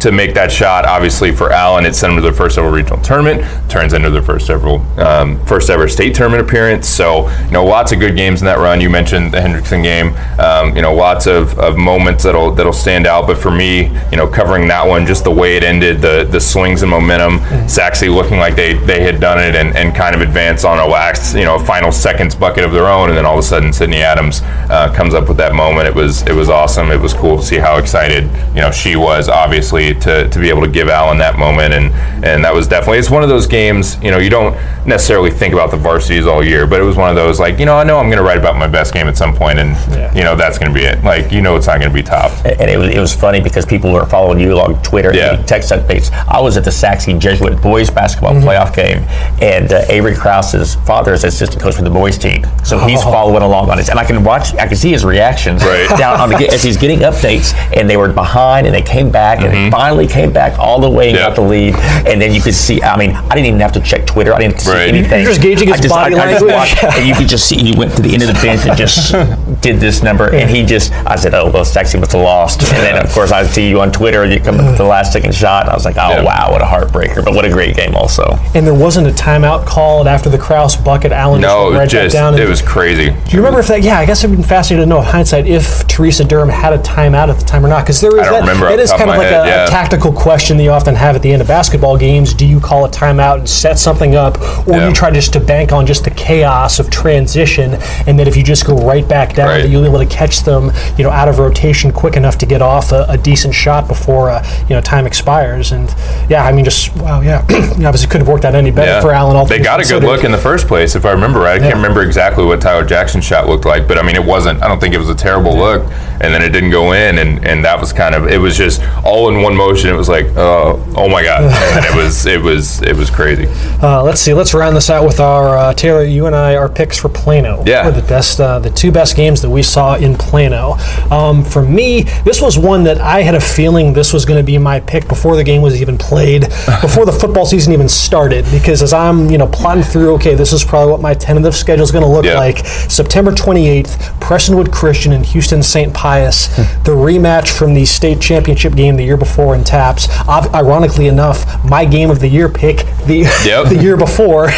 [0.00, 0.84] to make that shot.
[0.84, 3.42] Obviously, for Allen, it sent them to their first ever regional tournament.
[3.70, 4.68] Turns into their first ever
[5.00, 6.88] um, first ever state tournament appearance.
[6.88, 8.80] So you know, lots of good games in that run.
[8.80, 10.14] You mentioned the Hendrickson game.
[10.38, 13.26] Um, you know, lots of, of moments that'll that'll stand out.
[13.26, 16.40] But for me, you know, covering that one, just the way it ended, the the
[16.40, 17.38] swings and momentum.
[17.68, 20.86] Sachse looking like they they had done it and, and kind of advanced on a
[20.86, 23.72] last you know final seconds bucket of their own, and then all of a sudden
[23.72, 25.88] Sydney Adams uh, comes up with that moment.
[25.88, 26.90] It was it was awesome.
[26.90, 29.28] It was cool to see how excited you know she was.
[29.28, 31.92] Obviously to, to be able to give Allen that moment, and
[32.24, 34.02] and that was definitely it's one of those games.
[34.02, 34.54] You know, you don't
[34.86, 37.66] necessarily think about the varsities all year, but it was one of those like you
[37.66, 39.70] know I know I'm going to write about my best game at some point, and
[39.92, 40.14] yeah.
[40.14, 41.02] you know that's going to be it.
[41.04, 42.32] Like you know it's not going to be top.
[42.44, 45.34] And it was it was funny because people were following you on Twitter, yeah.
[45.34, 46.10] and text updates.
[46.28, 48.48] I was at the Sachse Jesuit boys basketball mm-hmm.
[48.48, 49.04] playoff game,
[49.42, 53.12] and uh, Avery Krause's father is assistant coach for the boys team, so he's oh.
[53.12, 55.88] following along on it, and I can watch, I can see his reactions right.
[55.98, 59.38] down on the as he's getting updates, and they were behind, and they came back,
[59.38, 59.46] mm-hmm.
[59.46, 61.72] and they finally came back all the way and got the lead.
[62.04, 64.34] And then you could see, I mean, I didn't even have to check Twitter.
[64.34, 64.90] I didn't have to right.
[64.90, 65.22] see anything.
[65.22, 66.50] You're just gauging his I just, body I, language.
[66.50, 68.40] I just watched, and you could just see, he went to the end of the
[68.42, 69.12] bench and just
[69.62, 70.34] did this number.
[70.34, 72.62] And he just, I said, oh, well, Sachse must have lost.
[72.62, 74.84] And then, of course, I see you on Twitter, and you come up with the
[74.84, 75.62] last second shot.
[75.62, 76.24] And I was like, oh, yeah.
[76.24, 77.24] wow, what a heartbreaker.
[77.24, 78.36] But what a great game, also.
[78.56, 81.12] And there wasn't a timeout called after the Kraus bucket.
[81.12, 82.36] Allen no, just, just down.
[82.36, 83.10] It was crazy.
[83.10, 85.46] Do you remember if that, yeah, I guess it would be fascinating to know, hindsight,
[85.46, 87.84] if Teresa Durham had a timeout at the time or not.
[87.84, 89.67] Because there is that, it is kind of like a, yeah.
[89.70, 92.34] Tactical question that you often have at the end of basketball games.
[92.34, 94.80] Do you call a timeout and set something up, or yeah.
[94.80, 97.74] do you try just to bank on just the chaos of transition,
[98.06, 99.62] and that if you just go right back down, right.
[99.62, 102.46] that you'll be able to catch them, you know, out of rotation quick enough to
[102.46, 105.72] get off a, a decent shot before uh, you know time expires.
[105.72, 105.88] And
[106.28, 109.00] yeah, I mean, just wow, yeah, obviously couldn't have worked out any better yeah.
[109.00, 109.46] for Allen.
[109.48, 111.60] They got a good look in the first place, if I remember right.
[111.60, 114.62] I can't remember exactly what Tyler Jackson's shot looked like, but I mean, it wasn't.
[114.62, 115.82] I don't think it was a terrible look,
[116.20, 118.82] and then it didn't go in, and and that was kind of it was just
[119.04, 121.42] all in one motion, it was like, oh, oh my god,
[121.76, 123.46] and it was it was it was crazy.
[123.82, 124.32] Uh, let's see.
[124.32, 126.04] Let's round this out with our uh, Taylor.
[126.04, 127.62] You and I, our picks for Plano.
[127.66, 127.84] Yeah.
[127.84, 130.72] What the best, uh, the two best games that we saw in Plano.
[131.10, 134.44] Um, for me, this was one that I had a feeling this was going to
[134.46, 136.42] be my pick before the game was even played,
[136.80, 138.44] before the football season even started.
[138.52, 141.82] Because as I'm, you know, plotting through, okay, this is probably what my tentative schedule
[141.84, 142.38] is going to look Yeah.
[142.38, 142.64] like.
[142.66, 145.92] September 28th, Prestonwood Christian and Houston St.
[145.92, 146.46] Pius,
[146.84, 150.08] the rematch from the state championship game the year before in TAPPS.
[150.28, 153.66] Ob- ironically enough, my game of the year pick the Yep.
[153.68, 154.48] the year before.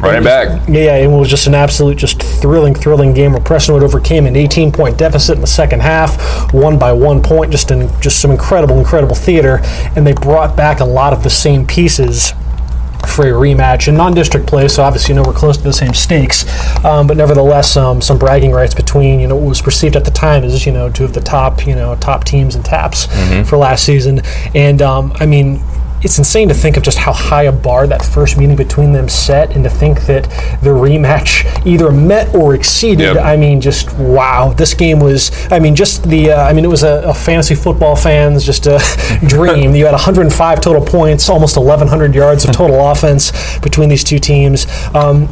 [0.00, 0.68] Running back.
[0.68, 4.36] Yeah, yeah, it was just an absolute, just thrilling, thrilling game where Prestonwood overcame an
[4.36, 8.30] 18 point deficit in the second half, won by one point, just in just some
[8.30, 9.60] incredible, incredible theater,
[9.96, 12.32] and they brought back a lot of the same pieces
[13.10, 14.68] for a rematch in non-district play.
[14.68, 16.44] So obviously, you know, we're close to the same stakes,
[16.84, 20.10] um, but nevertheless, um, some bragging rights between you know what was perceived at the
[20.10, 23.06] time as you know two of the top you know top teams and TAPPS
[23.48, 24.22] for last season,
[24.54, 25.60] and um, I mean.
[26.02, 29.08] It's insane to think of just how high a bar that first meeting between them
[29.08, 30.24] set, and to think that
[30.62, 33.16] the rematch either met or exceeded.
[33.16, 33.24] Yep.
[33.24, 34.52] I mean, just wow!
[34.52, 35.30] This game was.
[35.50, 36.32] I mean, just the.
[36.32, 38.80] Uh, I mean, it was a, a fantasy football fans just a
[39.26, 39.74] dream.
[39.74, 44.66] You had 105 total points, almost 1,100 yards of total offense between these two teams.
[44.94, 45.28] Um,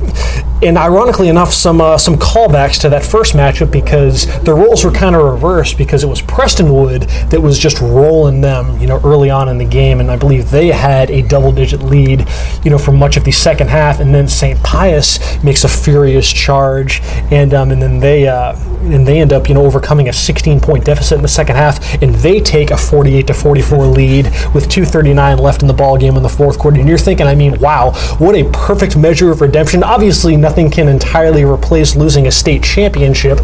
[0.62, 4.90] and ironically enough, some uh, some callbacks to that first matchup because the roles were
[4.90, 9.30] kind of reversed because it was Prestonwood that was just rolling them, you know, early
[9.30, 12.26] on in the game, and I believe they had a double-digit lead,
[12.64, 14.60] you know, for much of the second half, and then St.
[14.62, 19.48] Pius makes a furious charge, and um, and then they uh, and they end up,
[19.48, 23.26] you know, overcoming a 16-point deficit in the second half, and they take a 48
[23.26, 26.88] to 44 lead with 2:39 left in the ball game in the fourth quarter, and
[26.88, 29.82] you're thinking, I mean, wow, what a perfect measure of redemption.
[29.82, 33.38] Obviously, nothing can entirely replace losing a state championship,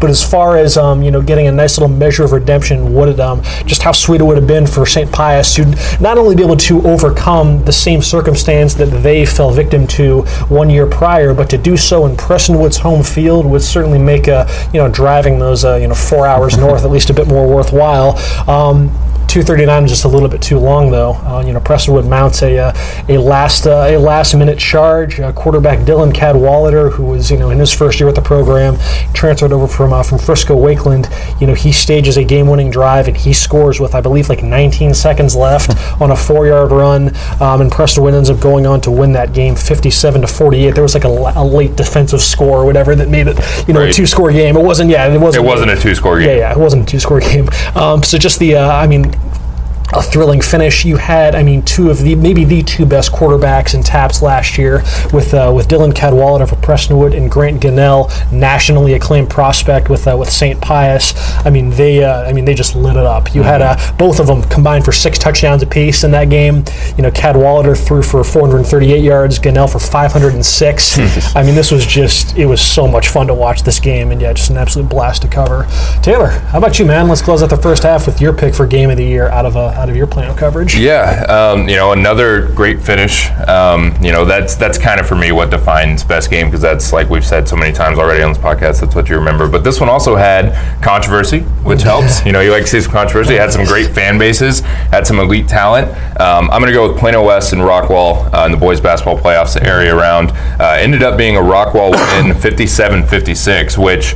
[0.00, 3.08] but as far as um, you know, getting a nice little measure of redemption, what
[3.08, 5.10] it um, just how sweet it would have been for St.
[5.10, 5.64] Pius to
[6.00, 10.70] not only be able to overcome the same circumstance that they fell victim to one
[10.70, 14.80] year prior, but to do so in Prestonwood's home field would certainly make a you
[14.80, 18.16] know driving those uh, you know four hours north at least a bit more worthwhile.
[18.48, 18.90] Um,
[19.34, 21.14] 239 is just a little bit too long, though.
[21.14, 22.72] Uh, you know, Prestonwood mounts a uh,
[23.08, 25.18] a last uh, a last minute charge.
[25.18, 28.76] Uh, quarterback Dylan Cadwallader, who was you know in his first year with the program,
[29.12, 31.10] transferred over from uh, from Frisco Wakeland.
[31.40, 34.42] You know, he stages a game winning drive and he scores with I believe like
[34.42, 37.08] 19 seconds left on a four yard run.
[37.40, 40.74] Um, and Prestonwood ends up going on to win that game 57 to 48.
[40.74, 43.82] There was like a, a late defensive score or whatever that made it you know
[43.82, 44.56] a two score game.
[44.56, 46.28] It wasn't yeah it It wasn't it wasn't a two-score game.
[46.28, 47.48] yeah, yeah, it wasn't a two-score game.
[47.74, 49.12] Um, so just the, uh, I mean,
[49.92, 50.84] a thrilling finish.
[50.84, 54.56] You had, I mean, two of the maybe the two best quarterbacks in TAPPS last
[54.56, 60.06] year with uh, with Dylan Cadwallader for Prestonwood and Grant Gunnell, nationally acclaimed prospect with
[60.06, 60.60] uh, with St.
[60.60, 61.14] Pius.
[61.44, 63.34] I mean, they uh, I mean they just lit it up.
[63.34, 66.64] You had uh, both of them combined for six touchdowns apiece in that game.
[66.96, 71.36] You know, Cadwallader threw for 438 yards, Gunnell for 506.
[71.36, 74.20] I mean, this was just it was so much fun to watch this game, and
[74.20, 75.66] yeah, just an absolute blast to cover.
[76.02, 77.08] Taylor, how about you, man?
[77.08, 79.46] Let's close out the first half with your pick for game of the year out
[79.46, 80.76] of uh, out of your Plano coverage.
[80.76, 83.30] Yeah, um, you know, another great finish.
[83.48, 86.92] Um, you know, that's that's kind of for me what defines best game because that's
[86.92, 88.80] like we've said so many times already on this podcast.
[88.80, 89.48] That's what you remember.
[89.48, 92.24] But this one also had controversy, which helps.
[92.24, 93.34] You know, you like to see some controversy.
[93.34, 95.88] It had some great fan bases, had some elite talent.
[96.20, 99.18] Um, I'm going to go with Plano West and Rockwall uh, in the boys basketball
[99.18, 100.30] playoffs, the area round.
[100.60, 104.14] Uh, ended up being a Rockwall win, 57-56, which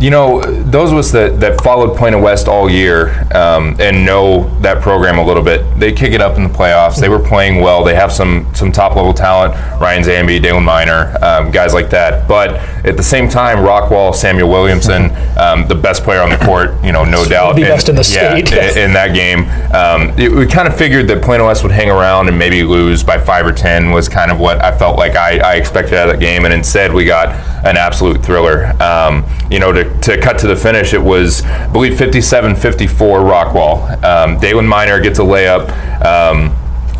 [0.00, 4.48] you know, those of us that, that followed Plano West all year um, and know
[4.60, 7.00] that program a little bit, they kick it up in the playoffs.
[7.00, 7.84] They were playing well.
[7.84, 12.26] They have some some top level talent, Ryan Zambi, Dalen Miner, um, guys like that.
[12.28, 12.54] But
[12.84, 16.92] at the same time, Rockwall, Samuel Williamson, um, the best player on the court, you
[16.92, 17.56] know, no doubt.
[17.56, 18.52] The And- best in the state.
[18.52, 19.46] i- in that game.
[19.74, 22.62] Um, it, we kind of figured that Point Plano West would hang around and maybe
[22.62, 25.94] lose by five or ten was kind of what I felt like I, I expected
[25.98, 27.28] out of that game, and instead we got
[27.66, 28.72] an absolute thriller.
[28.82, 34.04] Um, you know, to, to cut to the finish, it was I believe 57-54 Rockwall.
[34.04, 35.70] Um, Miner gets a layup.
[36.04, 36.54] Um,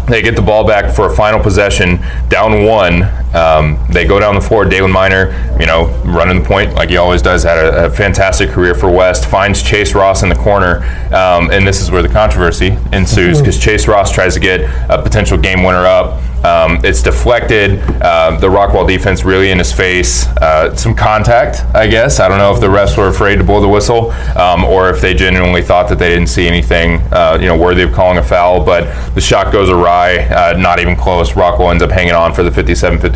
[0.06, 3.02] they get the ball back for a final possession, down one.
[3.34, 4.64] Um, they go down the floor.
[4.64, 8.50] Dalen Miner, you know, running the point like he always does, had a, a fantastic
[8.50, 9.26] career for West.
[9.26, 10.78] Finds Chase Ross in the corner,
[11.14, 14.60] um, and this is where the controversy ensues because Chase Ross tries to get
[14.90, 16.22] a potential game winner up.
[16.44, 17.80] Um, it's deflected.
[18.00, 20.26] Uh, the Rockwall defense really in his face.
[20.28, 22.20] Uh, some contact, I guess.
[22.20, 25.00] I don't know if the refs were afraid to blow the whistle um, or if
[25.00, 28.22] they genuinely thought that they didn't see anything, uh, you know, worthy of calling a
[28.22, 28.64] foul.
[28.64, 30.18] But the shot goes awry.
[30.18, 31.32] Uh, not even close.
[31.32, 32.50] Rockwall ends up hanging on for the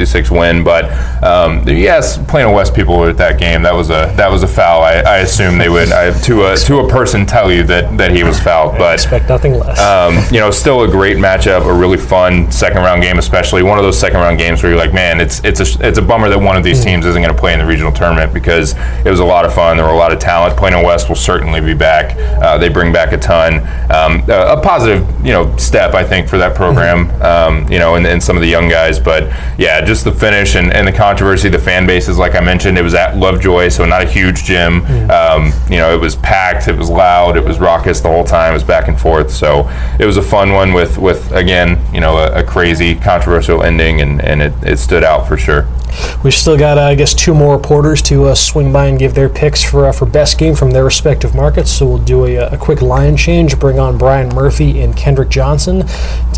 [0.00, 0.64] 57-56 win.
[0.64, 0.84] But
[1.22, 3.62] um, yes, Plano West people at that game.
[3.62, 4.82] That was a that was a foul.
[4.82, 8.10] I, I assume they would I, to a to a person tell you that that
[8.12, 8.78] he was fouled.
[8.78, 9.78] But Expect nothing less.
[9.78, 13.78] um, you know, still a great matchup, a really fun second round game, especially one
[13.78, 16.28] of those second round games where you're like, man, it's it's a it's a bummer
[16.28, 19.10] that one of these teams isn't going to play in the regional tournament because it
[19.10, 19.76] was a lot of fun.
[19.76, 20.56] There were a lot of talent.
[20.56, 22.16] Plano West will certainly be back.
[22.42, 23.60] Uh, they bring back a ton.
[23.90, 27.10] Um, a, a positive, you know, step I think for that program.
[27.22, 29.24] Um, you know, and, and some of the young guys, but
[29.58, 32.82] yeah, just the finish and, and the controversy, the fan bases, like I mentioned, it
[32.82, 34.84] was at Lovejoy, so not a huge gym.
[35.10, 38.52] Um, you know, it was packed, it was loud, it was raucous the whole time,
[38.52, 39.32] it was back and forth.
[39.32, 43.64] So it was a fun one with, with again, you know, a, a crazy, controversial
[43.64, 45.66] ending, and, and it, it stood out for sure.
[46.22, 49.14] We've still got, uh, I guess, two more reporters to uh, swing by and give
[49.14, 51.70] their picks for uh, for best game from their respective markets.
[51.70, 55.84] So we'll do a, a quick line change, bring on Brian Murphy and Kendrick Johnson,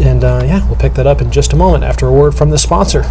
[0.03, 2.51] and uh, yeah, we'll pick that up in just a moment after a word from
[2.51, 3.05] the sponsor.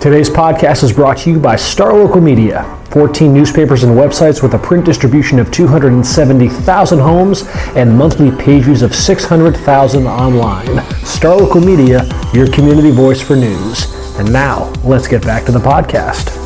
[0.00, 2.64] Today's podcast is brought to you by Star Local Media.
[2.90, 7.44] 14 newspapers and websites with a print distribution of 270,000 homes
[7.76, 10.82] and monthly page views of 600,000 online.
[11.04, 14.09] Star Local Media, your community voice for news.
[14.20, 16.36] And now, let's get back to the podcast.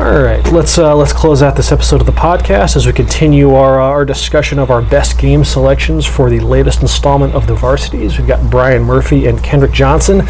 [0.00, 3.54] All right, let's uh, let's close out this episode of the podcast as we continue
[3.54, 7.54] our uh, our discussion of our best game selections for the latest installment of the
[7.54, 8.16] Varsities.
[8.16, 10.20] We've got Brian Murphy and Kendrick Johnson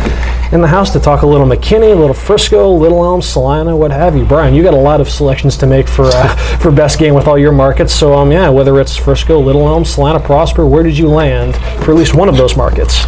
[0.51, 3.93] in the house to talk a little McKinney, a little Frisco, Little Elm, Celina, what
[3.93, 4.25] have you.
[4.25, 7.29] Brian, you got a lot of selections to make for uh, for best game with
[7.29, 7.95] all your markets.
[7.95, 11.93] So um, yeah, whether it's Frisco, Little Elm, Celina, Prosper, where did you land for
[11.93, 13.07] at least one of those markets?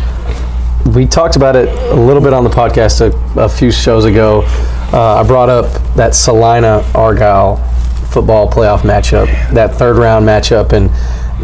[0.93, 4.43] We talked about it a little bit on the podcast a, a few shows ago.
[4.93, 7.57] Uh, I brought up that Celina Argyle
[8.11, 10.91] football playoff matchup, that third round matchup, and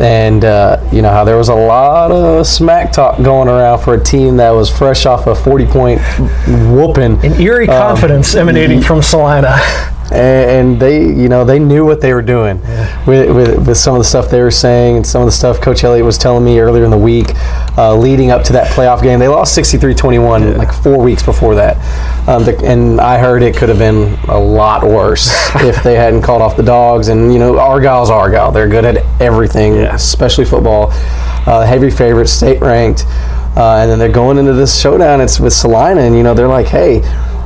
[0.00, 3.94] and uh, you know how there was a lot of smack talk going around for
[3.94, 6.00] a team that was fresh off a 40 point
[6.46, 7.24] whooping.
[7.24, 9.56] An eerie confidence emanating from Celina.
[10.12, 12.60] and they you know they knew what they were doing
[13.06, 15.60] with, with, with some of the stuff they were saying and some of the stuff
[15.60, 17.28] coach elliott was telling me earlier in the week
[17.76, 19.18] uh, leading up to that playoff game.
[19.18, 21.76] They lost 63-21 like four weeks before that.
[22.28, 26.22] Um, the, and i heard it could have been a lot worse if they hadn't
[26.22, 27.08] called off the dogs.
[27.08, 28.52] And you know argyle's argyle.
[28.52, 30.88] They're good at everything especially football.
[30.90, 33.04] Uh, heavy favorite state ranked.
[33.56, 35.20] Uh, and then they're going into this showdown.
[35.20, 37.00] It's with celina and you know they're like hey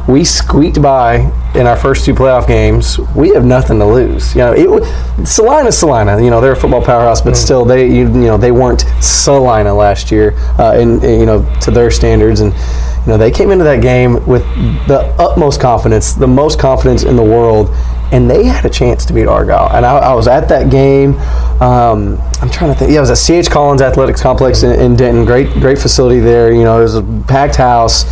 [0.08, 1.16] we squeaked by
[1.54, 2.98] in our first two playoff games.
[3.16, 4.34] We have nothing to lose.
[4.34, 6.22] You know, it Celina, Celina.
[6.22, 9.72] You know, they're a football powerhouse, but still, they you, you know they weren't Celina
[9.74, 13.50] last year, uh, in, in, you know to their standards, and you know they came
[13.50, 14.42] into that game with
[14.88, 17.70] the utmost confidence, the most confidence in the world,
[18.12, 19.74] and they had a chance to beat Argyle.
[19.74, 21.14] And I, I was at that game.
[21.62, 22.90] Um, I'm trying to think.
[22.90, 25.24] Yeah, it was at CH Collins Athletics Complex in, in Denton.
[25.24, 26.52] Great, great facility there.
[26.52, 28.04] You know, it was a packed house.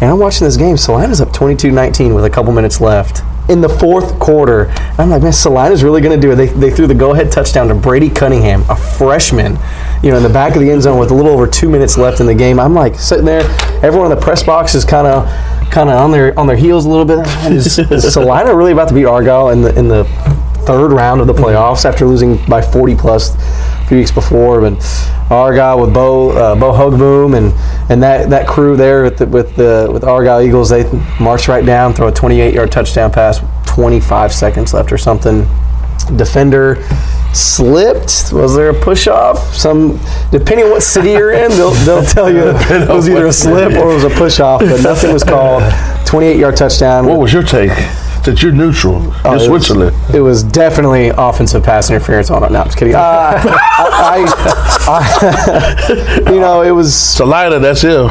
[0.00, 0.76] And I'm watching this game.
[0.76, 4.64] Celina's up 22-19 with a couple minutes left in the fourth quarter.
[4.64, 6.36] And I'm like, man, Celina's really going to do it.
[6.36, 9.56] They, they threw the go-ahead touchdown to Brady Cunningham, a freshman,
[10.02, 11.96] you know, in the back of the end zone with a little over two minutes
[11.96, 12.60] left in the game.
[12.60, 13.42] I'm like sitting there.
[13.82, 15.26] Everyone in the press box is kind of
[15.70, 17.26] kind of on their on their heels a little bit.
[17.50, 20.04] Is, is Celina really about to beat Argyle in the in the
[20.66, 23.36] third round of the playoffs after losing by 40 plus
[23.86, 24.64] a few weeks before.
[24.64, 24.76] And
[25.30, 27.52] Argyle with Bo uh, Bo Hogboom and
[27.90, 30.84] and that, that crew there with the, with the with Argyle Eagles, they
[31.20, 35.46] march right down, throw a 28 yard touchdown pass, 25 seconds left or something.
[36.16, 36.84] Defender
[37.32, 38.32] slipped.
[38.32, 39.54] Was there a push off?
[39.54, 43.32] Some depending on what city you're in, they'll, they'll tell you it was either a
[43.32, 45.62] slip or it was a push off, but nothing was called.
[46.06, 47.06] 28 yard touchdown.
[47.06, 47.70] What was your take?
[48.26, 49.02] That you're neutral.
[49.02, 49.96] You're Oh, it was- Switzerland.
[50.14, 52.50] It was definitely offensive pass interference on it.
[52.50, 52.94] No, I'm just kidding.
[52.96, 52.98] Uh,
[53.38, 54.24] I,
[54.88, 56.94] I, I- you know, it was.
[56.94, 58.08] Celina, that's him.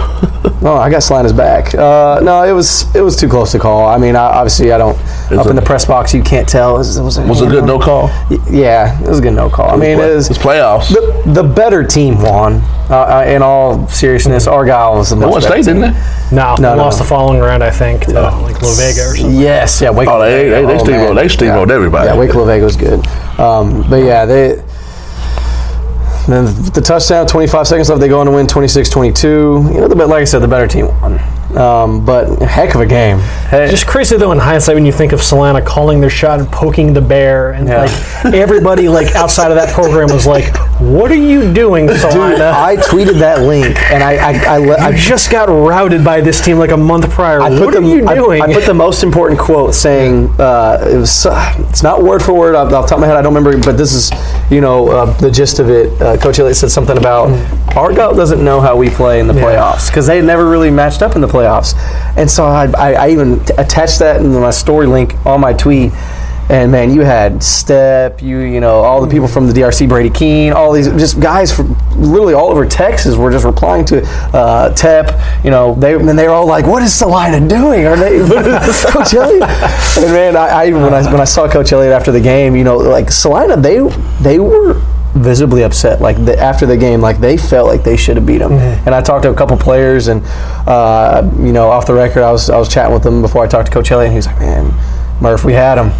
[0.61, 1.75] Oh, I got Celina's back.
[1.75, 3.87] Uh, no, it was it was too close to call.
[3.87, 4.97] I mean, I, obviously, I don't
[5.31, 6.13] up a- in the press box.
[6.13, 6.75] You can't tell.
[6.75, 8.07] It was, it was, Was it a good no call?
[8.49, 9.69] Yeah, it was a good no call.
[9.71, 10.89] I mean, it was It's playoffs.
[10.89, 12.61] the, the better team won.
[12.89, 15.81] Uh, uh, in all seriousness, Argyle was the They much won state, team.
[15.81, 16.35] didn't they?
[16.35, 17.03] No, No, they no, lost no.
[17.03, 19.35] the following round, I think, to like La Vega or something.
[19.39, 19.89] Yes, yeah.
[19.89, 21.75] Wake Oh, they- they- they oh, steamrolled- they steamrolled yeah.
[21.75, 22.07] everybody.
[22.09, 23.05] Yeah, Wake Vega was good.
[23.39, 24.61] Um, but yeah, they.
[26.27, 28.01] Then the touchdown, 25 seconds left.
[28.01, 29.73] They go on to win 26-22.
[29.73, 31.19] You know, the bet- like I said, the better team won.
[31.57, 33.19] Um, but heck of a game.
[33.49, 36.49] Hey, Just crazy though in hindsight when you think of Celina calling their shot and
[36.51, 37.83] poking the bear, and Yeah.
[37.83, 40.45] like everybody like outside of that program was like,
[40.79, 44.87] "What are you doing, dude, I tweeted that link, and I I, I, le- I
[44.87, 47.41] I just got routed by this team like a month prior.
[47.41, 48.41] I what put are the, you doing?
[48.41, 51.25] I, put the most important quote saying uh, it was.
[51.25, 53.15] Uh, it's not word for word off the top of my head.
[53.17, 54.11] I don't remember, but this is,
[54.49, 56.01] you know, uh, the gist of it.
[56.01, 57.29] Uh, Coach Elliott said something about
[57.75, 60.71] our Argyle doesn't know how we play in the playoffs because they had never really
[60.71, 61.44] matched up in the playoffs,
[62.17, 65.53] and so I, I, I even t- attached that in my story link on my
[65.53, 65.91] tweet.
[66.47, 70.11] And man, you had Step, you you know all the people from the DRC, Brady
[70.11, 74.71] Keene, all these just guys from literally all over Texas were just replying to uh,
[74.75, 75.19] Tep.
[75.43, 77.87] You know they and they were all like, "What is Celina doing?
[77.87, 78.19] Are they
[78.91, 79.41] Coach Elliott?"
[79.97, 82.63] And man, I, I when I when I saw Coach Elliott after the game, you
[82.63, 83.79] know, like Celina, they
[84.21, 84.79] they were
[85.15, 86.01] visibly upset.
[86.01, 88.51] Like the, after the game, like they felt like they should have beat him.
[88.53, 90.21] And I talked to a couple players, and
[90.67, 93.47] uh, you know, off the record, I was I was chatting with them before I
[93.47, 95.91] talked to Coach Elliott, and he was like, "Man." Murph, we had them.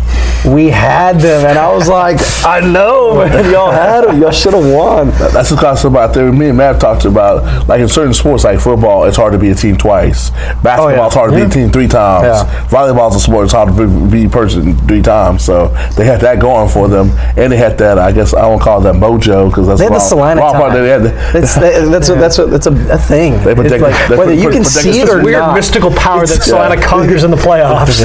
[0.46, 3.52] We had them, and I was like, I know, man.
[3.52, 4.22] Y'all had them.
[4.22, 5.08] Y'all should have won.
[5.34, 6.32] That's the concept about there.
[6.32, 9.50] Me and Matt talked about, like in certain sports, like football, it's hard to be
[9.50, 10.30] a team twice.
[10.30, 11.06] Basketball, Oh, yeah.
[11.08, 12.26] it's hard to be a team three times.
[12.26, 12.68] Yeah.
[12.68, 15.44] Volleyball's a sport, it's hard to be, be a person three times.
[15.44, 17.98] So they had that going for them, and they had that.
[17.98, 20.52] I guess I won't call that mojo because that's They had the wrong- Celina wrong
[20.52, 20.62] time.
[20.62, 20.74] part.
[20.74, 21.10] They had the,
[21.40, 23.32] That's that, that's a, that's a, that's a, a thing.
[23.44, 25.56] They protect- It's like, they whether put- you can protect see it or weird not.
[25.56, 28.04] mystical power that Celina conjures in the playoffs.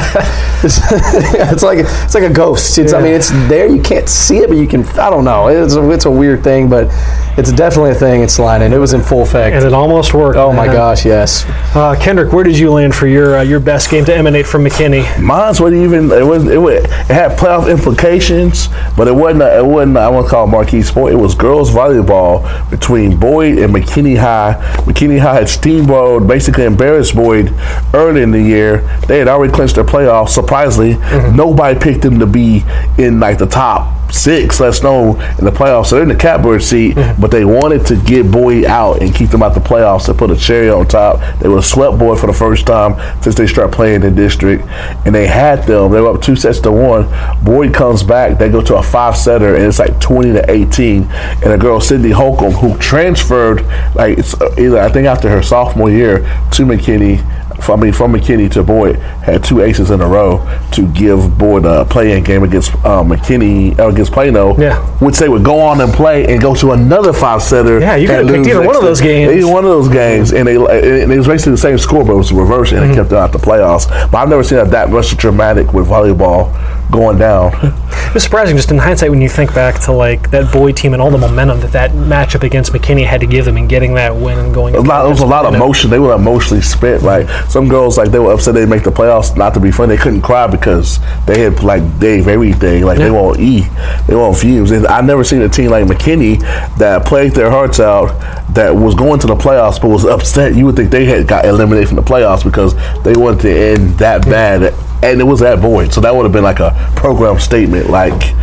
[0.62, 2.78] it's like it's like a ghost.
[2.78, 3.66] It's I mean it's there.
[3.66, 4.84] You can't see it, but you can.
[4.98, 5.48] I don't know.
[5.48, 6.88] It's a, it's a weird thing, but
[7.36, 8.22] it's definitely a thing.
[8.22, 9.54] It's Celina, and it was in full effect.
[9.54, 10.36] and it almost worked.
[10.36, 10.74] oh my man.
[10.74, 11.44] gosh, yes.
[11.74, 14.64] Uh, Kendrick, where did you land for your uh, your best game to emanate from
[14.64, 15.04] McKinney?
[15.20, 19.58] Mine's wasn't even it was it, was, it had playoff implications, but it wasn't a,
[19.58, 21.12] it wasn't I want to call it marquee sport.
[21.12, 24.54] It was girls volleyball between Boyd and McKinney High.
[24.84, 27.52] McKinney High had steamrolled, basically embarrassed Boyd
[27.94, 28.78] early in the year.
[29.06, 30.30] They had already clinched their playoffs.
[30.30, 30.94] Surprisingly,
[31.32, 32.64] nobody picked them to be
[32.98, 35.86] in like the top six, let's know, in the playoffs.
[35.86, 39.30] So they're in the catbird seat, but they wanted to get Boyd out and keep
[39.30, 41.20] them out the playoffs to put a cherry on top.
[41.38, 44.10] They would have swept Boyd for the first time since they started playing in the
[44.10, 44.66] district,
[45.04, 45.92] and they had them.
[45.92, 47.08] They were up two sets to one.
[47.44, 48.38] Boyd comes back.
[48.38, 51.08] They go to a five setter, and it's like twenty to eighteen.
[51.10, 53.62] And a girl, Cindy Holcomb, who transferred
[53.94, 57.20] like it's uh, either I think after her sophomore year to McKinney.
[57.68, 60.38] I mean, from McKinney to Boyd, had two aces in a row
[60.72, 64.78] to give Boyd a play-in game against uh, McKinney uh, against Plano, Yeah.
[64.98, 67.80] which they would go on and play and go to another five-setter.
[67.80, 69.32] Yeah, you could've picked lose either one of those games.
[69.34, 72.12] Either one of those games, and they and it was basically the same score, but
[72.12, 73.88] it was reversed, and it kept them out the playoffs.
[74.10, 76.50] But I've never seen that that much dramatic with volleyball
[76.90, 77.52] going down.
[78.12, 81.00] It's surprising, just in hindsight, when you think back to like that boy team and
[81.00, 84.16] all the momentum that that matchup against McKinney had to give them in getting that
[84.16, 84.74] win and going.
[84.74, 85.90] a lot, it was a lot of emotion.
[85.90, 87.04] They were emotionally spent.
[87.04, 89.36] Like some girls, like they were upset they make the playoffs.
[89.36, 92.82] Not to be funny, they couldn't cry because they had like gave everything.
[92.82, 93.10] Like they Yeah.
[93.12, 93.68] won't eat,
[94.08, 94.72] they won't fumes.
[94.72, 96.40] And I never seen a team like McKinney
[96.78, 98.08] that played their hearts out,
[98.56, 100.56] that was going to the playoffs but was upset.
[100.56, 102.74] You would think they had got eliminated from the playoffs because
[103.04, 105.92] they wanted to end that bad, and it was that Boyd.
[105.92, 108.34] So that would have been like a program statement, like.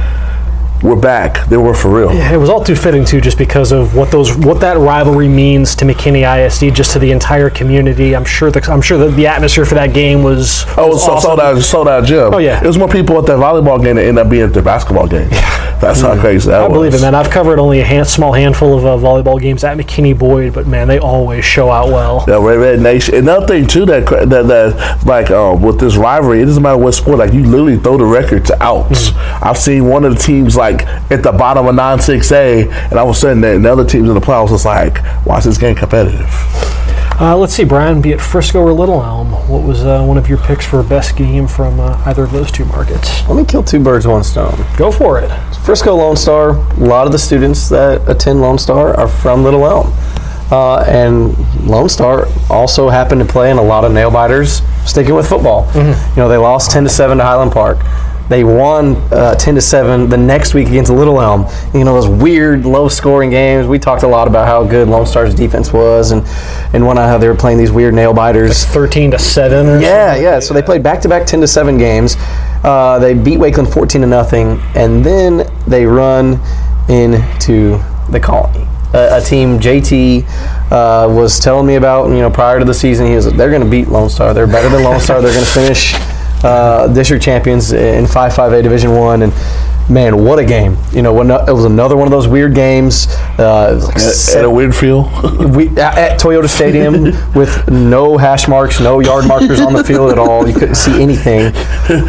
[0.84, 1.48] We're back.
[1.48, 2.14] They were for real.
[2.14, 5.28] Yeah, it was all too fitting too, just because of what those what that rivalry
[5.28, 8.16] means to McKinney ISD, just to the entire community.
[8.16, 10.66] I'm sure the I'm sure that the atmosphere for that game was.
[10.78, 11.30] Oh, was so awesome.
[11.30, 12.34] sold out, sold out gym.
[12.34, 12.64] Oh, yeah.
[12.64, 15.08] it was more people at that volleyball game that ended up being at the basketball
[15.08, 15.30] game.
[15.80, 16.76] That's how crazy that I was.
[16.76, 17.14] believe it, man.
[17.14, 20.66] I've covered only a hand, small handful of uh, volleyball games at McKinney Boyd, but
[20.66, 22.26] man, they always show out well.
[22.28, 23.16] Yeah, Red Red Nation.
[23.16, 26.94] Another thing too that that, that like um, with this rivalry, it doesn't matter what
[26.94, 27.20] sport.
[27.20, 29.10] Like you literally throw the record to outs.
[29.10, 29.44] Mm-hmm.
[29.44, 32.94] I've seen one of the teams like at the bottom of nine six A, and
[32.94, 35.46] all of a sudden the, the other teams in the playoffs was like, why is
[35.46, 36.28] this game competitive?
[37.20, 40.30] Uh, let's see, Brian, be it Frisco or Little Elm, what was uh, one of
[40.30, 43.28] your picks for best game from uh, either of those two markets?
[43.28, 44.64] Let me kill two birds with one stone.
[44.78, 45.28] Go for it.
[45.66, 49.66] Frisco Lone Star, a lot of the students that attend Lone Star are from Little
[49.66, 49.92] Elm.
[50.52, 51.36] Uh, and
[51.68, 55.70] Lone Star also happened to play in a lot of nail biters, sticking with football.
[55.76, 57.80] You know, they lost 10 to 7 to Highland Park.
[58.30, 61.46] They won uh, 10 to 7 the next week against Little Elm.
[61.74, 63.68] You know, those weird low scoring games.
[63.68, 66.24] We talked a lot about how good Lone Star's defense was and,
[66.74, 68.66] and one how they were playing these weird nail biters.
[68.66, 69.68] Thirteen to seven.
[69.68, 70.40] Or Yeah, yeah.
[70.40, 72.16] So they played back-to-back ten to seven games.
[72.64, 76.42] Uh, they beat Wakeland fourteen to nothing, and then they run
[76.90, 80.24] into the Colony, a, a team JT
[80.72, 82.10] uh, was telling me about.
[82.10, 84.34] You know, prior to the season, he was they're going to beat Lone Star.
[84.34, 85.22] They're better than Lone Star.
[85.22, 85.94] They're going to finish
[86.44, 89.34] uh, district champions in five five A Division One, and
[89.90, 90.78] man, what a game!
[90.92, 93.08] You know, when, it was another one of those weird games.
[93.40, 95.06] Uh, it was like At, se- at a Winfield.
[95.56, 97.04] we at, at Toyota Stadium
[97.36, 100.48] with no hash marks, no yard markers on the field at all.
[100.48, 101.48] You couldn't see anything.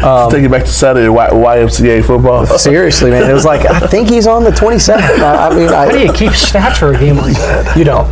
[0.03, 2.45] Um, Take it back to Saturday y- YMCA football.
[2.45, 4.99] seriously, man, it was like I think he's on the 27th.
[5.19, 7.77] I, I mean, I, How do you keep stats for a game like that?
[7.77, 8.09] You don't.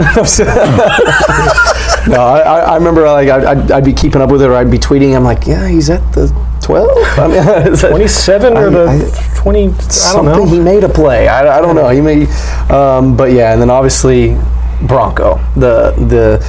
[2.08, 4.54] no, I, I- I remember like I'd, I'd, I'd be keeping up with it, or
[4.56, 5.16] I'd be tweeting.
[5.16, 6.28] I'm like, yeah, he's at the
[6.62, 6.90] 12.
[7.18, 9.68] I mean, 27 or I- the I- 20?
[10.06, 10.46] I don't know.
[10.46, 11.28] he made a play.
[11.28, 11.90] I, I don't know.
[11.90, 12.28] He made,
[12.72, 14.38] um, but yeah, and then obviously
[14.82, 16.40] Bronco, the the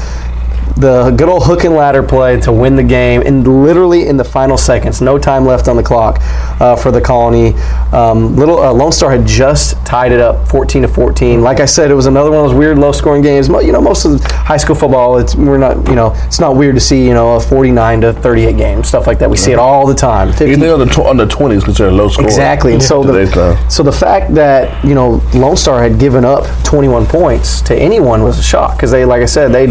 [0.77, 4.25] the good old hook and ladder play to win the game, and literally in the
[4.25, 6.19] final seconds, no time left on the clock
[6.61, 7.55] uh, for the Colony.
[7.93, 11.41] Um, little uh, Lone Star had just tied it up, 14 to 14.
[11.41, 13.49] Like I said, it was another one of those weird low-scoring games.
[13.49, 16.75] You know, most of high school football, it's we're not, you know, it's not weird
[16.75, 19.31] to see, you know, a 49 to 38 game, stuff like that.
[19.31, 20.29] We see it all the time.
[20.31, 22.25] 50, Anything under, tw- under 20 is considered low score.
[22.25, 22.73] Exactly.
[22.75, 27.07] And so the, so the fact that, you know, Lone Star had given up 21
[27.07, 29.67] points to anyone was a shock because they, like I said, they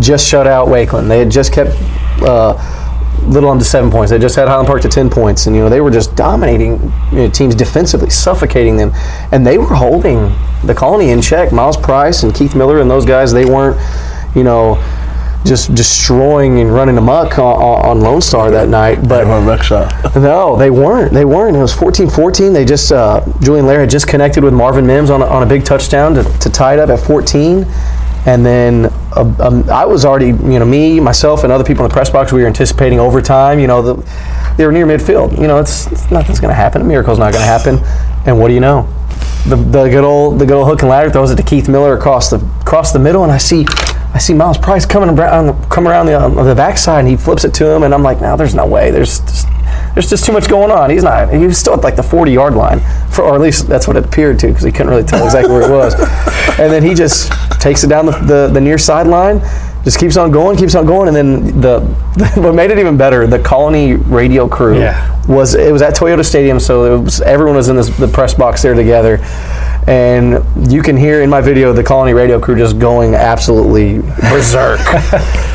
[0.00, 1.08] just shut out Wakeland.
[1.08, 1.70] They had just kept
[2.22, 2.54] uh,
[3.26, 4.10] Little under seven points.
[4.10, 5.46] They just had Highland Park to 10 points.
[5.46, 6.80] And, you know, they were just dominating
[7.12, 8.92] you know, teams defensively, suffocating them.
[9.30, 10.34] And they were holding
[10.64, 11.52] the colony in check.
[11.52, 13.78] Myles Price and Keith Miller and those guys, they weren't,
[14.34, 14.82] you know,
[15.44, 19.06] just destroying and running amok on, on on Lone Star that night.
[19.06, 19.26] But
[19.62, 19.92] shot.
[20.16, 21.12] no, they weren't.
[21.12, 21.56] They weren't.
[21.56, 22.52] It was 14-14.
[22.52, 25.46] They just uh, Julian Lair had just connected with Marvin Mims on a, on a
[25.46, 27.66] big touchdown to, to tie it up at 14.
[28.26, 31.88] And then uh, um, I was already, you know, me, myself, and other people in
[31.88, 32.32] the press box.
[32.32, 33.58] We were anticipating overtime.
[33.58, 35.38] You know, the, they were near midfield.
[35.40, 36.82] You know, it's, it's nothing's going to happen.
[36.82, 37.78] A miracle's not going to happen.
[38.26, 38.88] And what do you know?
[39.46, 41.96] The, the good old the good old hook and ladder throws it to Keith Miller
[41.96, 43.64] across the across the middle, and I see
[44.12, 47.44] I see Myles Price coming around come around the on the backside, and he flips
[47.44, 48.90] it to him, and I'm like, no, there's no way.
[48.90, 49.46] There's just,
[49.94, 50.90] there's just too much going on.
[50.90, 51.32] He's not.
[51.32, 53.96] He was still at like the 40 yard line, for, or at least that's what
[53.96, 55.94] it appeared to, because he couldn't really tell exactly where it was.
[56.60, 59.40] And then he just takes it down the, the, the near sideline,
[59.84, 61.80] just keeps on going, keeps on going, and then the
[62.36, 65.20] what made it even better, the Colony radio crew Yeah.
[65.26, 68.34] was it was at Toyota Stadium, so it was everyone was in this, the press
[68.34, 69.18] box there together,
[69.90, 73.98] and you can hear in my video the Colony radio crew just going absolutely
[74.30, 74.78] berserk,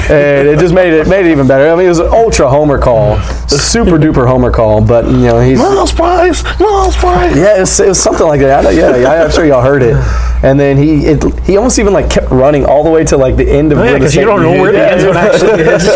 [0.10, 1.72] and it just made it made it even better.
[1.72, 5.12] I mean, it was an ultra homer call, a super duper homer call, but you
[5.28, 7.36] know he's Myles Price, Myles Price.
[7.36, 8.60] yeah, it was, it was something like that.
[8.60, 9.96] I know, yeah, yeah, I'm sure y'all heard it.
[10.44, 13.36] And then he it, he almost even like kept running all the way to like
[13.38, 15.62] the end of Oh, yeah, the because you don't know where the end zone actually
[15.64, 15.88] is.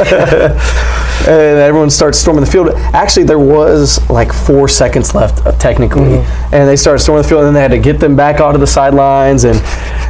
[1.27, 2.69] and everyone starts storming the field.
[2.93, 6.55] Actually, there was like four seconds left, uh, technically, Mm-hmm.
[6.55, 8.59] and they started storming the field, and then they had to get them back onto
[8.59, 9.43] the sidelines.
[9.43, 9.59] And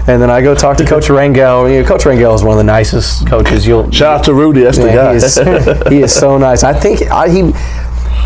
[0.07, 1.71] and then I go talk to Coach Rangel.
[1.71, 3.89] You know, Coach Rangel is one of the nicest coaches you'll.
[3.91, 4.61] Shout out to Rudy.
[4.61, 5.11] That's the guy.
[5.11, 6.63] he, is, he is so nice.
[6.63, 7.51] I think I, he.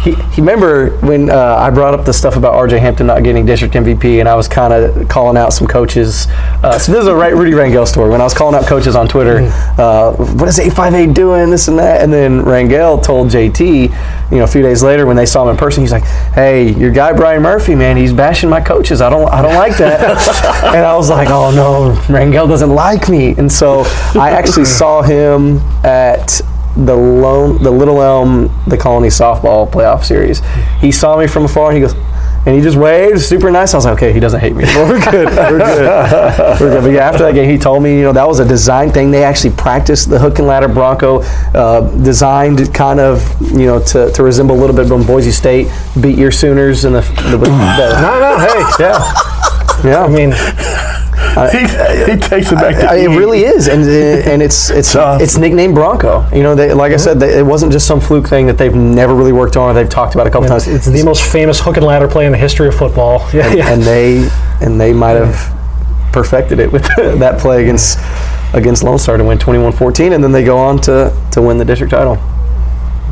[0.04, 3.46] He, he remember when uh, I brought up the stuff about RJ Hampton not getting
[3.46, 6.28] district MVP, and I was kind of calling out some coaches.
[6.62, 8.10] Uh, so this is a right Rudy Rangel story.
[8.10, 11.80] When I was calling out coaches on Twitter, uh, what is 858 doing, this and
[11.80, 15.44] that, and then Rangel told JT, you know, a few days later when they saw
[15.44, 19.00] him in person, he's like, "Hey, your guy Brian Murphy, man, he's bashing my coaches.
[19.00, 20.02] I don't, I don't like that."
[20.76, 23.84] and I was like, "Oh no, Rangel doesn't like me." And so
[24.20, 26.42] I actually saw him at
[26.76, 30.42] the lone, the Little Elm, the Colony softball playoff series.
[30.80, 31.94] He saw me from afar and he goes,
[32.46, 33.74] and he just waved, super nice.
[33.74, 34.66] I was like, okay, he doesn't hate me.
[34.76, 35.28] We're good.
[35.28, 36.60] We're good.
[36.60, 36.84] We're good.
[36.84, 39.12] But yeah, after that game, he told me, you know, that was a design thing.
[39.12, 41.22] They actually practiced the hook and ladder Bronco,
[41.54, 45.68] uh, designed kind of, you know, to, to resemble a little bit when Boise State
[46.02, 47.02] beat your Sooners in the.
[47.02, 48.84] the, the no, no, hey.
[48.84, 49.14] yeah.
[49.86, 50.04] Yeah.
[50.04, 50.34] I mean,
[51.52, 54.94] he, he takes it back to I- it really is, and uh, and it's it's
[54.94, 55.22] Tough.
[55.22, 56.28] it's nicknamed Bronco.
[56.36, 58.74] You know, they, like I said, they, it wasn't just some fluke thing that they've
[58.76, 60.76] never really worked on or they've talked about a couple it's, times.
[60.76, 63.28] it's the most famous hook and ladder play in the history of football.
[63.34, 63.74] Yeah, yeah.
[63.74, 64.30] and they
[64.62, 65.36] and they might have
[66.14, 67.98] perfected it with that play against
[68.54, 71.66] against Lone Star to win 21-14, and then they go on to to win the
[71.66, 72.16] district title.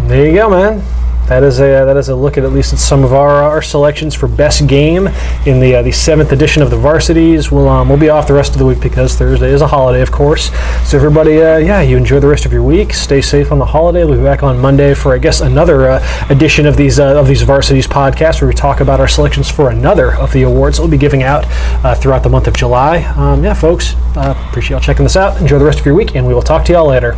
[0.08, 0.84] There you go, man.
[1.32, 3.62] That is a that is a look at at least at some of our, our
[3.62, 5.08] selections for best game
[5.46, 7.50] in the uh, the seventh edition of the varsities.
[7.50, 10.02] We'll um, we'll be off the rest of the week because Thursday is a holiday,
[10.02, 10.52] of course.
[10.84, 12.92] So everybody, uh, yeah, you enjoy the rest of your week.
[12.92, 14.04] Stay safe on the holiday.
[14.04, 17.30] We'll be back on Monday for I guess another uh, edition of these uh, of
[17.30, 20.84] these varsities podcasts where we talk about our selections for another of the awards that
[20.84, 21.46] we'll be giving out
[21.86, 23.04] uh, throughout the month of July.
[23.16, 25.40] Um, yeah, folks, uh, appreciate y'all checking this out.
[25.40, 27.18] Enjoy the rest of your week, and we will talk to y'all later.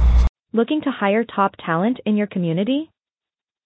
[0.51, 2.92] Looking to hire top talent in your community?